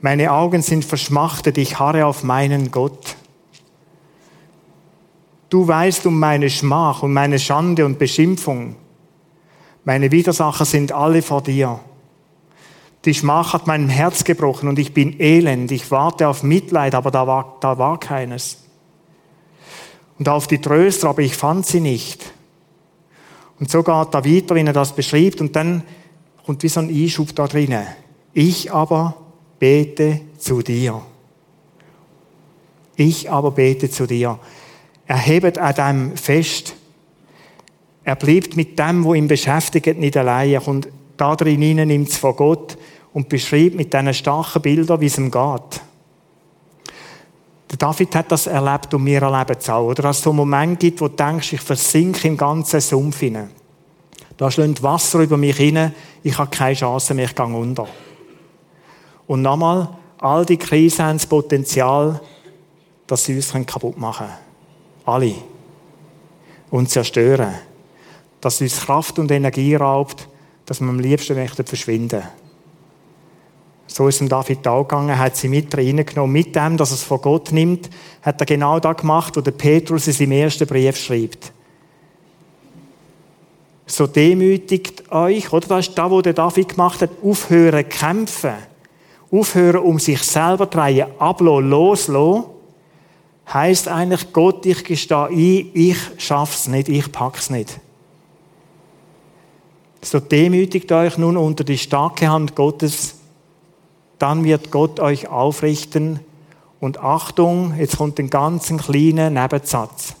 Meine 0.00 0.32
Augen 0.32 0.62
sind 0.62 0.84
verschmachtet, 0.84 1.58
ich 1.58 1.78
harre 1.78 2.06
auf 2.06 2.24
meinen 2.24 2.70
Gott. 2.70 3.16
Du 5.50 5.66
weißt 5.66 6.06
um 6.06 6.18
meine 6.18 6.50
Schmach 6.50 7.02
und 7.02 7.12
meine 7.12 7.38
Schande 7.38 7.84
und 7.86 7.98
Beschimpfung. 7.98 8.76
Meine 9.84 10.10
Widersacher 10.10 10.64
sind 10.64 10.92
alle 10.92 11.22
vor 11.22 11.42
dir. 11.42 11.80
Die 13.04 13.14
Schmach 13.14 13.54
hat 13.54 13.66
meinem 13.66 13.88
Herz 13.88 14.24
gebrochen 14.24 14.68
und 14.68 14.78
ich 14.78 14.92
bin 14.92 15.18
elend. 15.20 15.70
Ich 15.70 15.90
warte 15.90 16.28
auf 16.28 16.42
Mitleid, 16.42 16.94
aber 16.94 17.10
da 17.10 17.26
war, 17.26 17.56
da 17.60 17.78
war 17.78 17.98
keines. 17.98 18.58
Und 20.18 20.28
auf 20.28 20.48
die 20.48 20.60
Tröster, 20.60 21.08
aber 21.08 21.22
ich 21.22 21.36
fand 21.36 21.64
sie 21.64 21.80
nicht. 21.80 22.32
Und 23.60 23.70
so 23.70 23.82
geht 23.82 24.08
da 24.12 24.24
weiter, 24.24 24.54
wenn 24.54 24.66
er 24.66 24.72
das 24.72 24.94
beschreibt, 24.94 25.40
und 25.40 25.54
dann 25.56 25.82
kommt 26.44 26.62
wie 26.62 26.68
so 26.68 26.80
ein 26.80 26.88
Einschub 26.88 27.34
da 27.34 27.46
drinnen. 27.46 27.86
Ich 28.32 28.72
aber 28.72 29.14
bete 29.58 30.20
zu 30.38 30.62
dir. 30.62 31.02
Ich 32.96 33.30
aber 33.30 33.50
bete 33.50 33.90
zu 33.90 34.06
dir. 34.06 34.38
Er 35.06 35.18
hebt 35.18 35.58
an 35.58 35.74
dem 35.74 36.16
fest. 36.16 36.74
Er 38.04 38.16
bleibt 38.16 38.56
mit 38.56 38.78
dem, 38.78 39.04
wo 39.04 39.14
ihn 39.14 39.28
beschäftigt, 39.28 39.98
nicht 39.98 40.16
allein. 40.16 40.50
Er 40.50 40.60
kommt 40.60 40.88
da 41.16 41.36
drin 41.36 41.60
hinein, 41.60 41.88
nimmt 41.88 42.08
es 42.08 42.16
von 42.16 42.36
Gott 42.36 42.78
und 43.12 43.28
beschreibt 43.28 43.74
mit 43.74 43.92
diesen 43.92 44.14
starken 44.14 44.62
Bildern, 44.62 45.00
wie 45.00 45.06
es 45.06 45.18
ihm 45.18 45.30
geht. 45.30 45.80
Der 47.70 47.76
David 47.76 48.14
hat 48.14 48.32
das 48.32 48.46
erlebt 48.46 48.94
und 48.94 49.04
wir 49.04 49.20
erleben 49.20 49.56
es 49.58 49.68
auch. 49.68 49.86
Oder 49.86 50.04
dass 50.04 50.18
es 50.18 50.22
so 50.22 50.30
einen 50.30 50.38
Moment 50.38 50.80
gibt, 50.80 51.00
wo 51.00 51.08
du 51.08 51.16
denkst, 51.16 51.52
ich 51.52 51.60
versinke 51.60 52.28
im 52.28 52.36
ganzen 52.36 52.80
Sumpf 52.80 53.20
hinein. 53.20 53.50
Da 54.38 54.50
schlägt 54.50 54.82
Wasser 54.82 55.20
über 55.20 55.36
mich 55.36 55.56
hinein, 55.56 55.94
ich 56.22 56.38
habe 56.38 56.50
keine 56.50 56.74
Chance 56.74 57.12
mehr, 57.12 57.26
ich 57.26 57.34
gehe 57.34 57.44
unter. 57.44 57.86
Und 59.26 59.42
nochmal, 59.42 59.88
all 60.18 60.46
die 60.46 60.56
Krisen 60.56 61.04
haben 61.04 61.18
das 61.18 61.26
Potenzial, 61.26 62.20
dass 63.06 63.24
sie 63.24 63.34
uns 63.36 63.52
kaputt 63.66 63.98
machen 63.98 64.26
können. 64.26 64.38
Alle. 65.04 65.34
Und 66.70 66.88
zerstören. 66.88 67.54
Dass 68.40 68.60
es 68.60 68.60
uns 68.60 68.86
Kraft 68.86 69.18
und 69.18 69.30
Energie 69.30 69.74
raubt, 69.74 70.28
dass 70.66 70.80
wir 70.80 70.88
am 70.88 71.00
liebsten 71.00 71.34
möchten 71.34 71.66
verschwinden. 71.66 72.22
So 73.88 74.06
ist 74.06 74.20
es 74.20 74.28
David 74.28 74.66
auch 74.68 74.84
gegangen, 74.84 75.18
hat 75.18 75.36
sie 75.36 75.48
mit 75.48 75.76
reingenommen. 75.76 76.32
Mit 76.32 76.54
dem, 76.54 76.76
dass 76.76 76.90
er 76.90 76.96
es 76.96 77.02
von 77.02 77.20
Gott 77.20 77.50
nimmt, 77.52 77.88
hat 78.22 78.40
er 78.40 78.46
genau 78.46 78.78
das 78.78 78.98
gemacht, 78.98 79.36
was 79.36 79.44
der 79.44 79.50
Petrus 79.50 80.06
in 80.06 80.12
seinem 80.12 80.32
ersten 80.32 80.66
Brief 80.66 80.96
schreibt. 80.96 81.52
So 83.86 84.06
demütigt 84.06 85.10
euch, 85.10 85.50
oder? 85.50 85.66
Das 85.66 85.88
ist 85.88 85.96
das, 85.96 86.10
was 86.10 86.22
der 86.22 86.34
David 86.34 86.68
gemacht 86.68 87.00
hat. 87.00 87.10
Aufhören 87.24 87.88
kämpfen. 87.88 88.52
Aufhören, 89.32 89.80
um 89.80 89.98
sich 89.98 90.22
selber 90.22 90.70
zu 90.70 90.76
drehen. 90.76 91.06
Ablassen, 91.18 91.70
loslassen. 91.70 92.44
Heißt 93.52 93.88
eigentlich, 93.88 94.30
Gott, 94.34 94.66
ich 94.66 94.84
gestehe 94.84 95.28
ein, 95.28 95.70
ich 95.72 95.96
schaff's 96.18 96.68
nicht, 96.68 96.90
ich 96.90 97.10
pack's 97.10 97.48
nicht. 97.48 97.80
So 100.02 100.20
demütigt 100.20 100.92
euch 100.92 101.16
nun 101.16 101.38
unter 101.38 101.64
die 101.64 101.78
starke 101.78 102.28
Hand 102.28 102.54
Gottes, 102.54 103.17
dann 104.18 104.44
wird 104.44 104.70
Gott 104.70 105.00
euch 105.00 105.28
aufrichten. 105.28 106.20
Und 106.80 107.00
Achtung, 107.00 107.74
jetzt 107.78 107.98
kommt 107.98 108.18
ein 108.18 108.30
ganz 108.30 108.68
kleiner 108.68 109.30
Nebensatz. 109.30 110.14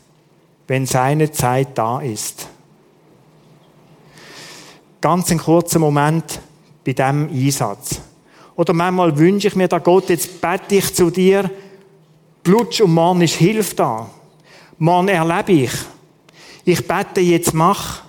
Wenn 0.66 0.86
seine 0.86 1.30
Zeit 1.30 1.76
da 1.76 2.00
ist. 2.00 2.48
Ganz 5.00 5.30
ein 5.30 5.38
kurzer 5.38 5.78
Moment 5.78 6.40
bei 6.84 6.92
diesem 6.92 7.28
Einsatz. 7.30 8.00
Oder 8.56 8.72
manchmal 8.72 9.16
wünsche 9.16 9.48
ich 9.48 9.56
mir, 9.56 9.68
da 9.68 9.78
Gott, 9.78 10.08
jetzt 10.08 10.40
bete 10.40 10.76
ich 10.76 10.92
zu 10.92 11.10
dir, 11.10 11.48
Blutsch 12.42 12.80
und 12.80 12.92
morgen 12.92 13.20
ist 13.20 13.34
Hilfe 13.34 13.74
da. 13.76 14.10
Morgen 14.78 15.08
erlebe 15.08 15.52
ich. 15.52 15.72
Ich 16.64 16.86
bete 16.86 17.20
jetzt, 17.20 17.54
mach. 17.54 18.07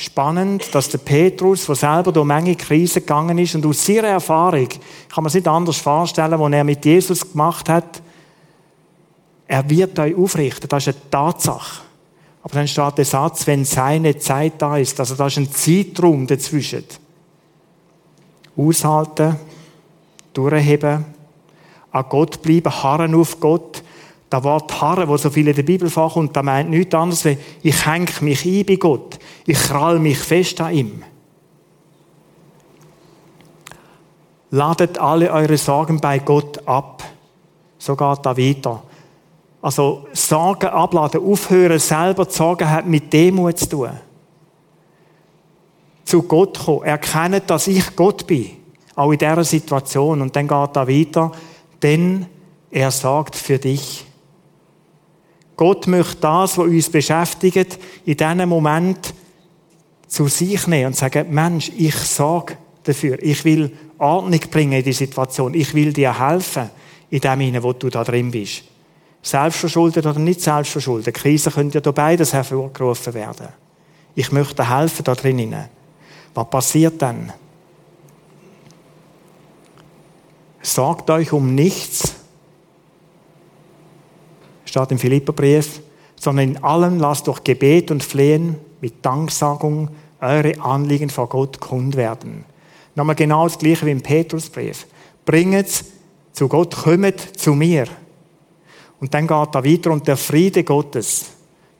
Spannend, 0.00 0.74
dass 0.74 0.88
der 0.88 0.96
Petrus, 0.96 1.66
der 1.66 1.74
selber 1.74 2.10
durch 2.10 2.24
Menge 2.24 2.56
Krisen 2.56 3.00
gegangen 3.00 3.36
ist 3.36 3.54
und 3.54 3.66
aus 3.66 3.84
seiner 3.84 4.08
Erfahrung, 4.08 4.66
kann 5.10 5.22
man 5.22 5.30
sich 5.30 5.42
nicht 5.42 5.48
anders 5.48 5.76
vorstellen, 5.76 6.40
was 6.40 6.52
er 6.52 6.64
mit 6.64 6.82
Jesus 6.86 7.32
gemacht 7.32 7.68
hat, 7.68 8.00
er 9.46 9.68
wird 9.68 9.98
euch 9.98 10.16
aufrichten. 10.16 10.70
Das 10.70 10.86
ist 10.86 10.94
eine 10.94 11.10
Tatsache. 11.10 11.82
Aber 12.42 12.54
dann 12.54 12.66
steht 12.66 12.96
der 12.96 13.04
Satz, 13.04 13.46
wenn 13.46 13.66
seine 13.66 14.16
Zeit 14.16 14.54
da 14.56 14.78
ist. 14.78 14.98
Also 14.98 15.16
da 15.16 15.26
ist 15.26 15.36
ein 15.36 15.52
Zeitraum 15.52 16.26
dazwischen. 16.26 16.84
Aushalten, 18.56 19.36
durchheben, 20.32 21.04
an 21.92 22.04
Gott 22.08 22.40
bleiben, 22.40 22.72
harren 22.82 23.14
auf 23.14 23.38
Gott. 23.38 23.82
Das 24.30 24.44
Wort 24.44 24.80
harren, 24.80 25.08
wo 25.08 25.18
so 25.18 25.28
viel 25.28 25.48
in 25.48 25.56
der 25.56 25.62
Bibel 25.62 25.90
vorkommt, 25.90 26.34
da 26.34 26.42
meint 26.42 26.70
nichts 26.70 26.94
anderes, 26.94 27.26
wie 27.26 27.36
ich 27.62 27.84
hänge 27.84 28.06
mich 28.22 28.46
ein 28.46 28.64
bei 28.64 28.76
Gott. 28.76 29.18
Ich 29.50 29.58
krall 29.58 29.98
mich 29.98 30.18
fest 30.18 30.60
an 30.60 30.72
ihm. 30.72 31.02
Ladet 34.52 34.96
alle 34.98 35.32
eure 35.32 35.56
Sorgen 35.56 36.00
bei 36.00 36.20
Gott 36.20 36.68
ab. 36.68 37.02
So 37.76 37.96
geht 37.96 38.18
da 38.22 38.36
weiter. 38.36 38.80
Also 39.60 40.06
Sorgen 40.12 40.68
abladen, 40.68 41.20
aufhören, 41.26 41.80
selber 41.80 42.28
zu 42.28 42.38
sorgen, 42.38 42.70
hat 42.70 42.86
mit 42.86 43.12
Demut 43.12 43.58
zu 43.58 43.68
tun. 43.68 43.90
Zu 46.04 46.22
Gott 46.22 46.56
kommen, 46.56 46.84
erkennen, 46.84 47.42
dass 47.44 47.66
ich 47.66 47.96
Gott 47.96 48.28
bin. 48.28 48.50
Auch 48.94 49.10
in 49.10 49.18
dieser 49.18 49.42
Situation. 49.42 50.20
Und 50.20 50.36
dann 50.36 50.46
geht 50.46 50.76
da 50.76 50.86
weiter, 50.86 51.32
denn 51.82 52.26
er 52.70 52.92
sorgt 52.92 53.34
für 53.34 53.58
dich. 53.58 54.06
Gott 55.56 55.88
möchte 55.88 56.20
das, 56.20 56.56
was 56.56 56.66
uns 56.66 56.88
beschäftigt, 56.88 57.80
in 58.04 58.16
diesem 58.16 58.48
Moment 58.48 59.12
zu 60.10 60.26
sich 60.26 60.66
nehmen 60.66 60.88
und 60.88 60.96
sagen, 60.96 61.32
Mensch, 61.32 61.70
ich 61.76 61.94
sorge 61.94 62.56
dafür. 62.82 63.22
Ich 63.22 63.44
will 63.44 63.70
Ordnung 63.96 64.40
bringen 64.50 64.72
in 64.72 64.84
die 64.84 64.92
Situation. 64.92 65.54
Ich 65.54 65.72
will 65.72 65.92
dir 65.92 66.18
helfen 66.18 66.68
in 67.10 67.20
dem 67.20 67.62
wo 67.62 67.72
du 67.72 67.88
da 67.88 68.02
drin 68.02 68.30
bist. 68.30 68.64
Selbstverschuldet 69.22 70.06
oder 70.06 70.18
nicht 70.18 70.40
selbstverschuldet. 70.40 71.14
Krisen 71.14 71.52
können 71.52 71.70
ja 71.70 71.80
da 71.80 71.92
beides 71.92 72.32
hervorgerufen 72.32 73.14
werden. 73.14 73.48
Ich 74.14 74.32
möchte 74.32 74.68
helfen 74.68 75.04
da 75.04 75.14
drinnen. 75.14 75.68
Was 76.34 76.50
passiert 76.50 77.00
dann? 77.00 77.32
Sorgt 80.62 81.08
euch 81.10 81.32
um 81.32 81.54
nichts, 81.54 82.14
steht 84.64 84.90
im 84.90 84.98
Philipperbrief, 84.98 85.80
sondern 86.16 86.50
in 86.50 86.64
allem 86.64 86.98
lasst 86.98 87.26
durch 87.26 87.42
Gebet 87.42 87.90
und 87.90 88.02
Flehen 88.04 88.56
mit 88.80 89.04
Danksagung 89.04 89.90
eure 90.20 90.60
Anliegen 90.60 91.10
vor 91.10 91.28
Gott 91.28 91.60
kund 91.60 91.96
werden. 91.96 92.44
Nochmal 92.94 93.16
genau 93.16 93.44
das 93.44 93.58
Gleiche 93.58 93.86
wie 93.86 93.90
im 93.90 94.02
Petrusbrief. 94.02 94.86
Bringet 95.24 95.84
zu 96.32 96.48
Gott, 96.48 96.76
kommet 96.76 97.20
zu 97.20 97.54
mir. 97.54 97.86
Und 99.00 99.14
dann 99.14 99.26
geht 99.26 99.54
er 99.54 99.64
weiter 99.64 99.90
und 99.90 100.06
der 100.06 100.16
Friede 100.16 100.64
Gottes, 100.64 101.26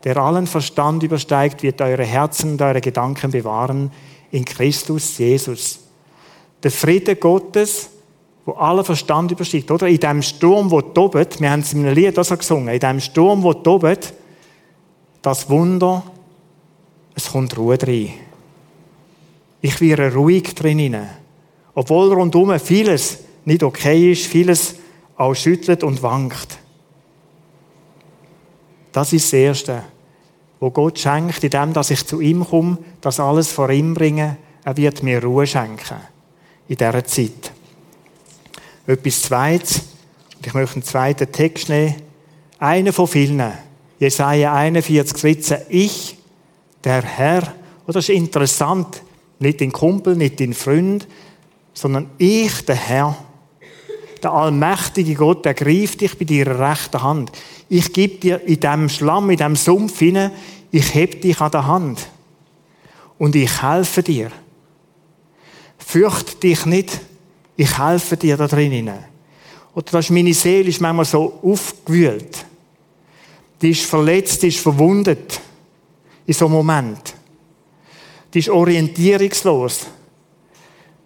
der 0.05 0.17
allen 0.17 0.47
Verstand 0.47 1.03
übersteigt, 1.03 1.63
wird 1.63 1.81
eure 1.83 2.05
Herzen 2.05 2.53
und 2.53 2.63
eure 2.63 2.81
Gedanken 2.81 3.31
bewahren 3.31 3.91
in 4.31 4.45
Christus 4.45 5.19
Jesus. 5.19 5.81
Der 6.63 6.71
Friede 6.71 7.17
Gottes, 7.17 7.91
wo 8.47 8.53
aller 8.53 8.85
Verstand 8.85 9.31
übersteigt, 9.31 9.71
oder? 9.71 9.89
In 9.89 9.99
dem 9.99 10.23
Sturm, 10.23 10.71
wo 10.71 10.81
tobet, 10.81 11.41
wir 11.41 11.51
haben 11.51 11.61
es 11.61 11.73
in 11.75 11.85
einem 11.85 11.95
Lied 11.95 12.19
auch 12.19 12.25
so 12.25 12.37
gesungen, 12.37 12.69
in 12.69 12.81
dem 12.81 13.01
Sturm, 13.01 13.43
wo 13.43 13.53
tobet, 13.53 14.15
das 15.21 15.49
Wunder, 15.51 16.03
es 17.15 17.31
kommt 17.31 17.57
Ruhe 17.57 17.79
rein. 17.81 18.15
Ich 19.61 19.81
wäre 19.81 20.13
ruhig 20.15 20.55
drinnen. 20.55 21.09
Obwohl 21.75 22.13
rundum 22.13 22.59
vieles 22.59 23.19
nicht 23.45 23.63
okay 23.63 24.13
ist, 24.13 24.27
vieles 24.27 24.77
auch 25.17 25.35
schüttelt 25.35 25.85
und 25.85 26.03
wankt. 26.03 26.59
Das 28.93 29.13
ist 29.13 29.27
das 29.27 29.33
Erste, 29.35 29.83
wo 30.59 30.71
Gott 30.71 30.99
schenkt, 30.99 31.45
indem 31.45 31.73
dass 31.73 31.91
ich 31.91 32.07
zu 32.07 32.21
ihm 32.21 32.45
komme, 32.47 32.79
das 33.01 33.21
alles 33.21 33.53
vor 33.53 33.71
ihm 33.71 33.95
bringe. 33.95 34.37
Er 34.65 34.77
wird 34.77 35.03
mir 35.03 35.23
Ruhe 35.23 35.47
schenken 35.47 35.97
in 36.69 36.77
dieser 36.77 37.05
Zeit. 37.05 37.53
Etwas 38.87 39.23
Zweites, 39.23 39.83
und 40.37 40.47
ich 40.47 40.55
möchte 40.55 40.77
einen 40.77 40.83
zweiten 40.83 41.31
Text 41.31 41.69
nehmen. 41.69 41.97
Einer 42.59 42.93
von 42.93 43.07
vielen. 43.07 43.53
Jesaja 43.99 44.55
41, 44.55 45.21
13. 45.21 45.59
Ich, 45.69 46.17
der 46.85 47.03
Herr, 47.03 47.43
und 47.87 47.97
das 47.97 48.09
ist 48.09 48.15
interessant, 48.15 49.03
nicht 49.39 49.61
den 49.61 49.73
Kumpel, 49.73 50.17
nicht 50.17 50.39
den 50.39 50.55
Freund, 50.55 51.07
sondern 51.73 52.11
ich, 52.19 52.65
der 52.65 52.77
Herr, 52.77 53.17
der 54.23 54.33
allmächtige 54.33 55.15
Gott, 55.15 55.45
der 55.45 55.55
greift 55.55 56.01
dich 56.01 56.19
bei 56.19 56.25
deiner 56.25 56.59
rechten 56.59 57.03
Hand. 57.03 57.33
Ich 57.69 57.93
gebe 57.93 58.19
dir 58.19 58.41
in 58.43 58.61
dem 58.61 58.89
Schlamm, 58.89 59.31
in 59.31 59.39
dem 59.39 59.57
Sumpf 59.57 59.99
hinein, 59.99 60.33
ich 60.71 60.95
heb 60.95 61.23
dich 61.23 61.41
an 61.41 61.51
der 61.51 61.67
Hand. 61.67 62.07
Und 63.19 63.35
ich 63.35 63.63
helfe 63.63 64.03
dir. 64.03 64.31
Fürcht 65.79 66.43
dich 66.43 66.67
nicht, 66.67 67.01
ich 67.57 67.79
helfe 67.79 68.17
dir 68.17 68.37
da 68.37 68.47
drinnen. 68.47 68.91
Oder 69.75 69.87
das 69.93 70.07
ist 70.07 70.11
meine 70.11 70.35
Seele 70.35 70.69
ist 70.69 70.81
manchmal 70.81 71.05
so 71.05 71.41
aufgewühlt. 71.43 72.45
Die 73.63 73.71
ist 73.71 73.85
verletzt, 73.85 74.43
die 74.43 74.49
ist 74.49 74.61
verwundet. 74.61 75.41
In 76.27 76.35
so 76.35 76.47
einem 76.47 76.55
Moment. 76.55 77.15
Die 78.33 78.39
ist 78.39 78.49
orientierungslos. 78.49 79.87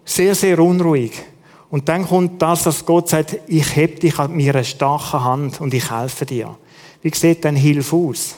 Sehr, 0.03 0.35
sehr 0.35 0.59
unruhig. 0.59 1.13
Und 1.69 1.89
dann 1.89 2.07
kommt 2.07 2.41
das, 2.41 2.63
dass 2.63 2.85
Gott 2.85 3.09
sagt, 3.09 3.37
ich 3.47 3.75
heb 3.75 3.99
dich 3.99 4.19
an 4.19 4.35
mir 4.35 4.53
eine 4.53 4.63
starke 4.63 5.23
Hand 5.23 5.59
und 5.61 5.73
ich 5.73 5.91
helfe 5.91 6.25
dir. 6.25 6.55
Wie 7.01 7.13
sieht 7.13 7.43
denn 7.43 7.55
Hilfe 7.55 7.95
aus? 7.95 8.35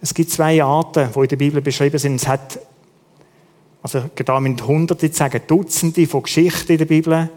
Es 0.00 0.12
gibt 0.12 0.30
zwei 0.30 0.62
Arten, 0.62 1.10
die 1.14 1.18
in 1.20 1.28
der 1.28 1.36
Bibel 1.36 1.60
beschrieben 1.62 1.98
sind. 1.98 2.16
Es 2.16 2.26
hat, 2.26 2.58
also 3.82 4.02
da 4.14 4.40
mit 4.40 4.66
Hunderte 4.66 5.10
zu 5.10 5.16
sagen, 5.16 5.40
Dutzende 5.46 6.06
von 6.08 6.24
Geschichten 6.24 6.72
in 6.72 6.78
der 6.78 6.84
Bibel, 6.86 7.30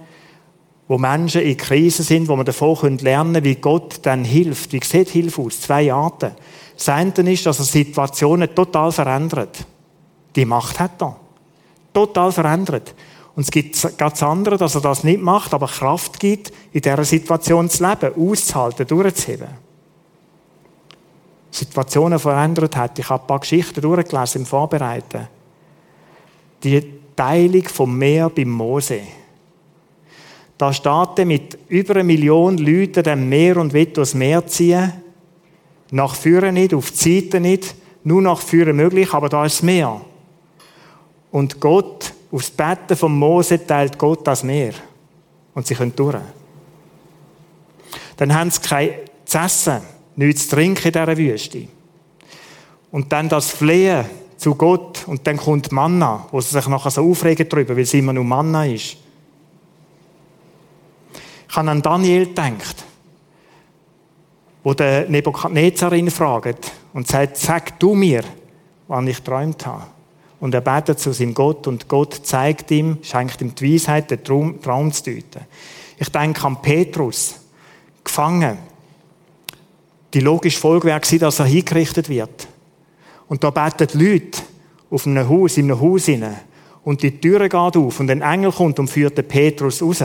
wo 0.88 0.97
Menschen 0.97 1.41
in 1.41 1.58
Krisen 1.58 2.04
sind, 2.04 2.28
wo 2.28 2.36
man 2.36 2.45
davon 2.45 2.97
lernen 2.97 3.34
können, 3.34 3.45
wie 3.45 3.56
Gott 3.56 3.99
dann 4.01 4.23
hilft. 4.23 4.73
Wie 4.73 4.84
sieht 4.84 5.10
Hilfe 5.10 5.43
aus? 5.43 5.62
Zwei 5.62 5.93
Arten. 5.93 6.32
Das 6.76 6.90
eine 6.90 7.12
ist, 7.32 7.46
dass 7.46 7.60
er 7.60 7.66
Situationen 7.66 8.54
total 8.54 8.92
verändert. 8.92 9.66
Die 10.36 10.46
Macht 10.46 10.80
hat 10.80 11.02
er. 11.02 11.16
Total 11.94 12.32
verändert. 12.32 12.94
Und 13.36 13.44
es 13.44 13.52
gibt 13.52 13.98
ganz 13.98 14.24
andere, 14.24 14.58
dass 14.58 14.76
er 14.76 14.82
das 14.82 15.04
nicht 15.04 15.22
macht, 15.22 15.54
aber 15.54 15.68
Kraft 15.68 16.20
gibt, 16.20 16.52
in 16.72 16.82
dieser 16.82 17.04
Situation 17.04 17.70
zu 17.70 17.86
leben, 17.86 18.16
auszuhalten, 18.16 18.88
durchzuheben. 18.88 19.48
Situationen 21.52 22.20
verändert 22.20 22.76
hat. 22.76 23.00
Ich 23.00 23.10
habe 23.10 23.24
ein 23.24 23.28
paar 23.28 23.40
Geschichten 23.40 23.82
durchgelesen 23.82 24.42
im 24.42 24.46
Vorbereiten. 24.46 25.28
Die 26.64 27.00
Teilung 27.16 27.64
vom 27.64 27.98
Meer 27.98 28.30
beim 28.30 28.50
Mose. 28.50 29.02
Da 30.58 30.72
steht 30.72 31.26
mit 31.26 31.58
über 31.68 31.96
einer 31.96 32.04
Million 32.04 32.58
Leuten 32.58 33.04
dem 33.04 33.28
Meer 33.28 33.58
und 33.58 33.74
will 33.74 33.86
durchs 33.88 34.14
Meer 34.14 34.46
ziehen. 34.48 34.94
Nach 35.91 36.15
vorne 36.15 36.52
nicht, 36.52 36.74
auf 36.74 36.91
die 36.91 37.21
Seite 37.21 37.39
nicht, 37.39 37.76
nur 38.04 38.21
nach 38.21 38.39
vorne 38.39 38.74
möglich, 38.74 39.13
aber 39.13 39.30
da 39.30 39.45
ist 39.45 39.58
das 39.58 39.63
Meer. 39.63 40.02
Und 41.32 41.60
Gott 41.60 42.13
Aufs 42.36 42.50
Betten 42.50 42.98
von 42.98 43.17
Mose 43.17 43.65
teilt 43.65 43.98
Gott 43.98 44.28
das 44.28 44.43
Meer. 44.43 44.74
Und 45.54 45.65
sie 45.65 45.74
können 45.74 45.95
durch. 45.95 46.17
Dann 48.17 48.34
haben 48.34 48.52
sie 48.52 48.60
kein 48.60 48.89
zu 49.24 49.38
essen, 49.38 49.82
nichts 50.17 50.50
zu 50.50 50.56
trinken 50.58 50.86
in 50.86 50.91
dieser 50.91 51.17
Wüste. 51.17 51.67
Und 52.91 53.10
dann 53.13 53.30
das 53.30 53.52
Flehen 53.52 54.06
zu 54.36 54.54
Gott 54.54 55.08
und 55.08 55.26
dann 55.26 55.38
kommt 55.38 55.71
Manna, 55.71 56.28
wo 56.30 56.41
sie 56.41 56.52
sich 56.52 56.67
nachher 56.67 56.91
so 56.91 57.10
aufregen 57.10 57.48
darüber, 57.48 57.74
weil 57.74 57.84
es 57.84 57.93
immer 57.93 58.12
nur 58.12 58.26
Manna 58.26 58.65
ist. 58.65 58.98
Ich 61.48 61.56
habe 61.56 61.71
an 61.71 61.82
Daniel 61.82 62.26
gedacht, 62.26 62.84
wo 64.65 64.73
der 64.73 65.08
Nebukadnezar 65.08 65.93
ihn 65.93 66.10
fragt 66.10 66.71
und 66.91 67.08
sagt, 67.08 67.38
sag 67.38 67.80
du 67.80 67.93
mir, 67.93 68.23
wann 68.88 69.08
ich 69.08 69.21
träumt 69.21 69.63
habe. 69.63 69.84
Und 70.39 70.56
er 70.56 70.62
betet 70.62 70.99
zu 70.99 71.13
seinem 71.13 71.36
Gott 71.36 71.67
und 71.67 71.88
Gott 71.88 72.19
zeigt 72.23 72.71
ihm, 72.71 72.97
schenkt 73.04 73.41
ihm 73.41 73.54
die 73.54 73.75
Weisheit, 73.75 74.10
den 74.10 74.23
Traum, 74.23 74.60
Traum 74.60 74.91
zu 74.91 75.04
deuten. 75.04 75.45
Ich 75.99 76.10
denke 76.10 76.43
an 76.43 76.63
Petrus, 76.63 77.36
gefangen. 78.04 78.58
Die 80.15 80.19
logische 80.19 80.60
Folge 80.60 80.88
wäre 80.88 80.99
dass 80.99 81.39
er 81.39 81.45
hingerichtet 81.45 82.10
wird. 82.10 82.47
Und 83.28 83.43
da 83.43 83.51
beten 83.51 83.99
Leute 83.99 84.41
auf 84.89 85.06
einem 85.06 85.30
Haus, 85.30 85.58
in 85.58 85.65
einem 85.65 85.80
Haus 85.80 86.06
hinein. 86.06 86.39
Und 86.84 87.04
die 87.04 87.19
Türe 87.21 87.49
geht 87.49 87.54
auf 87.54 87.99
und 87.99 88.10
ein 88.10 88.21
Engel 88.21 88.51
kommt 88.51 88.80
und 88.80 88.88
führt 88.88 89.15
den 89.15 89.28
Petrus 89.28 89.84
raus. 89.84 90.04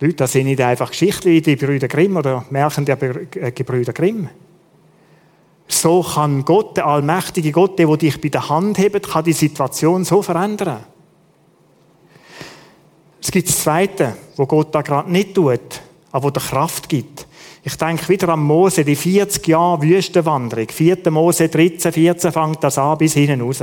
Leute, 0.00 0.14
das 0.14 0.32
sind 0.32 0.46
nicht 0.46 0.60
einfach 0.60 0.90
Geschichten 0.90 1.28
wie 1.28 1.40
die 1.40 1.56
Brüder 1.56 1.88
Grimm 1.88 2.16
oder 2.16 2.44
Märchen 2.50 2.84
der 2.84 3.02
äh, 3.02 3.50
Gebrüder 3.52 3.92
Grimm. 3.92 4.28
So 5.66 6.02
kann 6.02 6.44
Gott, 6.44 6.76
der 6.76 6.86
allmächtige 6.86 7.52
Gott, 7.52 7.78
der, 7.78 7.86
der 7.86 7.96
dich 7.96 8.20
bei 8.20 8.28
der 8.28 8.48
Hand 8.48 8.78
hebt, 8.78 9.08
kann 9.08 9.24
die 9.24 9.32
Situation 9.32 10.04
so 10.04 10.22
verändern. 10.22 10.84
Es 13.20 13.30
gibt 13.30 13.48
das 13.48 13.58
Zweite, 13.58 14.16
wo 14.36 14.46
Gott 14.46 14.74
da 14.74 14.82
gerade 14.82 15.10
nicht 15.10 15.34
tut, 15.34 15.80
aber 16.12 16.24
wo 16.24 16.30
der 16.30 16.42
Kraft 16.42 16.88
gibt. 16.88 17.26
Ich 17.64 17.76
denke 17.76 18.08
wieder 18.08 18.30
an 18.30 18.40
Mose, 18.40 18.84
die 18.84 18.96
40 18.96 19.46
Jahre 19.48 19.82
Wüstenwanderung. 19.82 20.68
4. 20.68 21.10
Mose 21.10 21.48
13, 21.48 21.92
14 21.92 22.32
fängt 22.32 22.64
das 22.64 22.78
an 22.78 22.96
bis 22.96 23.14
hinten 23.14 23.42
raus. 23.42 23.62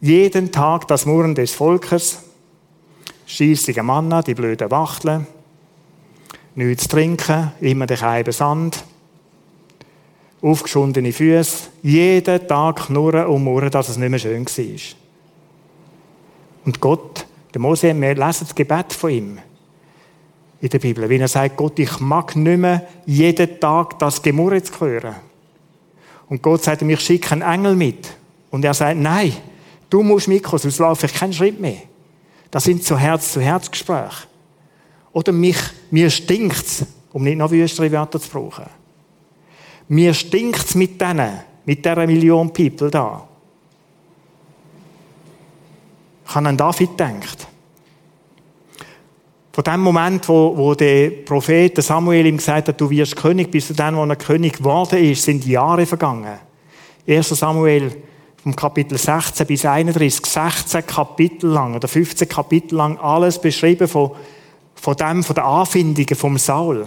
Jeden 0.00 0.50
Tag 0.50 0.88
das 0.88 1.06
Murren 1.06 1.34
des 1.34 1.52
Volkes, 1.52 2.18
scheissige 3.26 3.82
Manna, 3.82 4.22
die 4.22 4.34
blöden 4.34 4.70
Wachteln, 4.70 5.26
nichts 6.54 6.84
zu 6.84 6.88
trinken, 6.90 7.52
immer 7.60 7.86
der 7.86 7.96
Scheibe 7.96 8.32
Sand, 8.32 8.84
aufgeschundene 10.42 11.12
Füße, 11.12 11.68
jeden 11.82 12.48
Tag 12.48 12.86
knurren 12.86 13.26
und 13.26 13.44
murren, 13.44 13.70
dass 13.70 13.88
es 13.88 13.96
nicht 13.96 14.10
mehr 14.10 14.18
schön 14.18 14.44
war. 14.44 14.96
Und 16.64 16.80
Gott, 16.80 17.26
der 17.54 17.60
Mose, 17.60 17.94
wir 17.94 18.14
lesen 18.14 18.46
das 18.46 18.54
Gebet 18.54 18.92
von 18.92 19.10
ihm 19.10 19.38
in 20.60 20.68
der 20.68 20.78
Bibel, 20.78 21.08
wenn 21.08 21.20
er 21.20 21.28
sagt, 21.28 21.56
Gott, 21.56 21.78
ich 21.78 21.98
mag 22.00 22.36
nicht 22.36 22.58
mehr 22.58 22.86
jeden 23.04 23.58
Tag 23.58 23.98
das 23.98 24.22
Gemurre 24.22 24.62
zu 24.62 24.80
hören. 24.80 25.16
Und 26.28 26.40
Gott 26.40 26.62
sagt 26.62 26.82
ihm, 26.82 26.90
ich 26.90 27.00
schicke 27.00 27.32
einen 27.32 27.42
Engel 27.42 27.74
mit. 27.74 28.16
Und 28.50 28.64
er 28.64 28.72
sagt, 28.72 28.98
nein, 28.98 29.32
du 29.90 30.02
musst 30.02 30.28
mitkommen, 30.28 30.60
sonst 30.60 30.78
laufe 30.78 31.06
ich 31.06 31.14
keinen 31.14 31.32
Schritt 31.32 31.60
mehr. 31.60 31.82
Das 32.52 32.64
sind 32.64 32.84
so 32.84 32.98
Herz-zu-Herz-Gespräche. 32.98 34.28
Oder 35.12 35.32
mich, 35.32 35.56
mir 35.90 36.10
stinkt's, 36.10 36.84
um 37.12 37.24
nicht 37.24 37.38
noch 37.38 37.50
wüstere 37.50 37.90
Wörter 37.90 38.20
zu 38.20 38.28
brauchen. 38.28 38.66
Mir 39.88 40.12
stinkt's 40.12 40.74
mit 40.74 41.00
denen, 41.00 41.40
mit 41.64 41.84
dieser 41.84 42.06
Million 42.06 42.52
People 42.52 42.90
da. 42.90 43.26
Ich 46.26 46.34
habe 46.34 46.48
an 46.48 46.56
David 46.56 46.90
gedacht. 46.90 47.48
Von 49.50 49.64
dem 49.64 49.80
Moment, 49.80 50.28
wo, 50.28 50.56
wo 50.56 50.74
der 50.74 51.10
Prophet 51.10 51.82
Samuel 51.82 52.26
ihm 52.26 52.36
gesagt 52.36 52.68
hat, 52.68 52.80
du 52.80 52.88
wirst 52.90 53.16
König, 53.16 53.50
bis 53.50 53.68
zu 53.68 53.74
dem, 53.74 53.96
wo 53.96 54.04
er 54.04 54.16
König 54.16 54.58
geworden 54.58 54.98
ist, 54.98 55.24
sind 55.24 55.46
Jahre 55.46 55.86
vergangen. 55.86 56.38
1. 57.06 57.28
Samuel 57.30 57.92
vom 58.42 58.56
Kapitel 58.56 58.98
16 58.98 59.46
bis 59.46 59.64
31, 59.64 60.26
16 60.26 60.86
Kapitel 60.86 61.50
lang 61.50 61.74
oder 61.76 61.86
15 61.86 62.28
Kapitel 62.28 62.74
lang 62.74 62.98
alles 62.98 63.40
beschrieben 63.40 63.86
von, 63.86 64.12
von 64.74 64.96
dem, 64.96 65.22
von 65.22 65.34
den 65.34 65.44
Anfindungen 65.44 66.16
vom 66.16 66.38
Saul. 66.38 66.86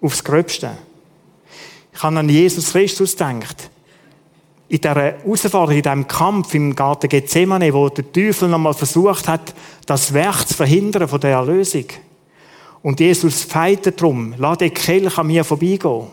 Aufs 0.00 0.24
Gröbste. 0.24 0.76
Ich 1.92 2.02
habe 2.02 2.18
an 2.18 2.28
Jesus 2.28 2.72
Christus 2.72 3.12
gedacht 3.12 3.70
in 4.68 4.80
dieser 4.80 4.94
Herausforderung, 4.94 5.76
in 5.76 5.82
diesem 5.82 6.08
Kampf 6.08 6.54
im 6.54 6.74
Garten 6.74 7.08
Gethsemane, 7.08 7.72
wo 7.72 7.88
der 7.90 8.10
Teufel 8.10 8.48
nochmal 8.48 8.74
versucht 8.74 9.28
hat, 9.28 9.54
das 9.86 10.12
Werk 10.14 10.48
zu 10.48 10.54
verhindern 10.54 11.06
von 11.06 11.20
der 11.20 11.32
Erlösung. 11.32 11.84
Und 12.82 13.00
Jesus 13.00 13.42
feitet 13.42 14.00
darum, 14.00 14.34
lass 14.36 14.58
den 14.58 14.74
Kelch 14.74 15.16
an 15.18 15.26
mir 15.26 15.44
vorbeigehen. 15.44 16.06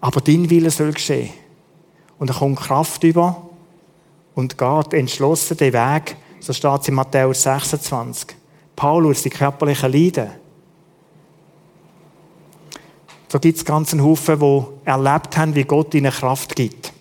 Aber 0.00 0.20
dein 0.20 0.48
Wille 0.48 0.70
soll 0.70 0.92
geschehen. 0.92 1.30
Und 2.20 2.30
er 2.30 2.36
kommt 2.36 2.60
Kraft 2.60 3.02
über 3.02 3.50
und 4.36 4.56
geht 4.56 4.92
entschlossen 4.92 5.56
den 5.56 5.72
Weg, 5.72 6.16
so 6.38 6.52
steht 6.52 6.80
es 6.82 6.88
in 6.88 6.94
Matthäus 6.94 7.42
26. 7.42 8.36
Paulus, 8.76 9.22
die 9.22 9.30
körperlichen 9.30 9.90
Leiden, 9.90 10.30
so 13.30 13.38
gibt 13.38 13.58
es 13.58 13.64
ganz 13.64 13.92
einen 13.92 14.02
Haufen, 14.02 14.40
die 14.40 14.64
erlebt 14.84 15.36
haben, 15.36 15.54
wie 15.54 15.62
Gott 15.62 15.94
ihnen 15.94 16.10
Kraft 16.10 16.56
gibt. 16.56 16.92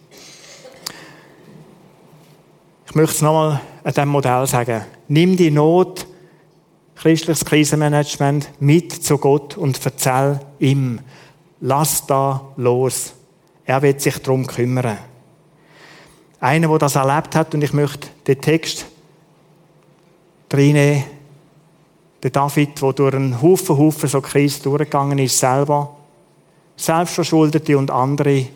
Ich 2.86 2.94
möchte 2.94 3.16
es 3.16 3.22
nochmal 3.24 3.62
an 3.84 3.94
diesem 3.94 4.10
Modell 4.10 4.46
sagen. 4.46 4.84
Nimm 5.08 5.36
die 5.36 5.50
Not, 5.50 6.06
christliches 6.96 7.44
Krisenmanagement, 7.44 8.50
mit 8.60 8.92
zu 8.92 9.18
Gott 9.18 9.58
und 9.58 9.84
erzähl 9.84 10.40
ihm. 10.60 11.00
Lass 11.62 12.06
da 12.06 12.42
los. 12.58 13.14
Er 13.66 13.82
wird 13.82 14.00
sich 14.00 14.20
darum 14.20 14.46
kümmern. 14.46 15.00
Einer, 16.40 16.68
der 16.70 16.78
das 16.78 16.96
erlebt 16.96 17.36
hat, 17.36 17.54
und 17.54 17.64
ich 17.64 17.74
möchte 17.74 18.08
den 18.28 18.40
Text 18.42 18.86
reinnehmen, 20.52 21.04
der 22.24 22.32
David, 22.32 22.82
der 22.82 22.94
durch 22.94 23.14
einen 23.14 23.42
Haufen, 23.42 23.78
Haufen 23.78 24.10
so 24.10 24.22
Krise 24.22 24.64
durchgegangen 24.64 25.20
ist, 25.20 25.40
selber, 25.40 25.96
Selbstverschuldete 26.76 27.78
und 27.78 27.92
andere. 27.92 28.48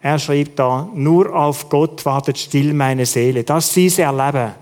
Er 0.00 0.18
schreibt 0.18 0.58
da, 0.58 0.88
nur 0.94 1.34
auf 1.34 1.68
Gott 1.68 2.04
wartet 2.04 2.38
still 2.38 2.74
meine 2.74 3.06
Seele. 3.06 3.44
Das 3.44 3.72
sie 3.72 3.88
erleben. 3.98 4.52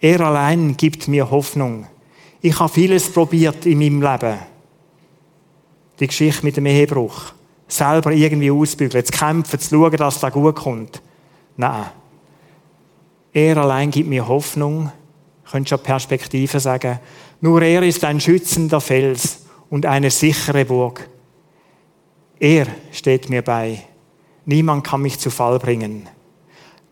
Er 0.00 0.20
allein 0.20 0.76
gibt 0.76 1.08
mir 1.08 1.30
Hoffnung. 1.30 1.86
Ich 2.40 2.58
habe 2.58 2.72
vieles 2.72 3.12
probiert 3.12 3.66
in 3.66 3.78
meinem 3.78 4.02
Leben. 4.02 4.38
Die 6.00 6.06
Geschichte 6.06 6.44
mit 6.44 6.56
dem 6.56 6.66
Ehebruch. 6.66 7.32
Selber 7.68 8.12
irgendwie 8.12 8.50
ausbügeln, 8.50 9.04
zu 9.04 9.12
kämpfen, 9.12 9.60
zu 9.60 9.76
schauen, 9.76 9.96
dass 9.96 10.20
da 10.20 10.30
gut 10.30 10.56
kommt. 10.56 11.02
Nein. 11.62 11.86
Er 13.32 13.56
allein 13.56 13.92
gibt 13.92 14.08
mir 14.08 14.26
Hoffnung. 14.26 14.90
Ich 15.44 15.52
könnte 15.52 15.68
schon 15.68 15.78
Perspektive 15.78 16.58
sagen. 16.58 16.98
Nur 17.40 17.62
er 17.62 17.84
ist 17.84 18.02
ein 18.02 18.20
schützender 18.20 18.80
Fels 18.80 19.44
und 19.70 19.86
eine 19.86 20.10
sichere 20.10 20.64
Burg. 20.64 21.08
Er 22.40 22.66
steht 22.90 23.30
mir 23.30 23.42
bei. 23.42 23.80
Niemand 24.44 24.84
kann 24.84 25.02
mich 25.02 25.20
zu 25.20 25.30
Fall 25.30 25.60
bringen. 25.60 26.08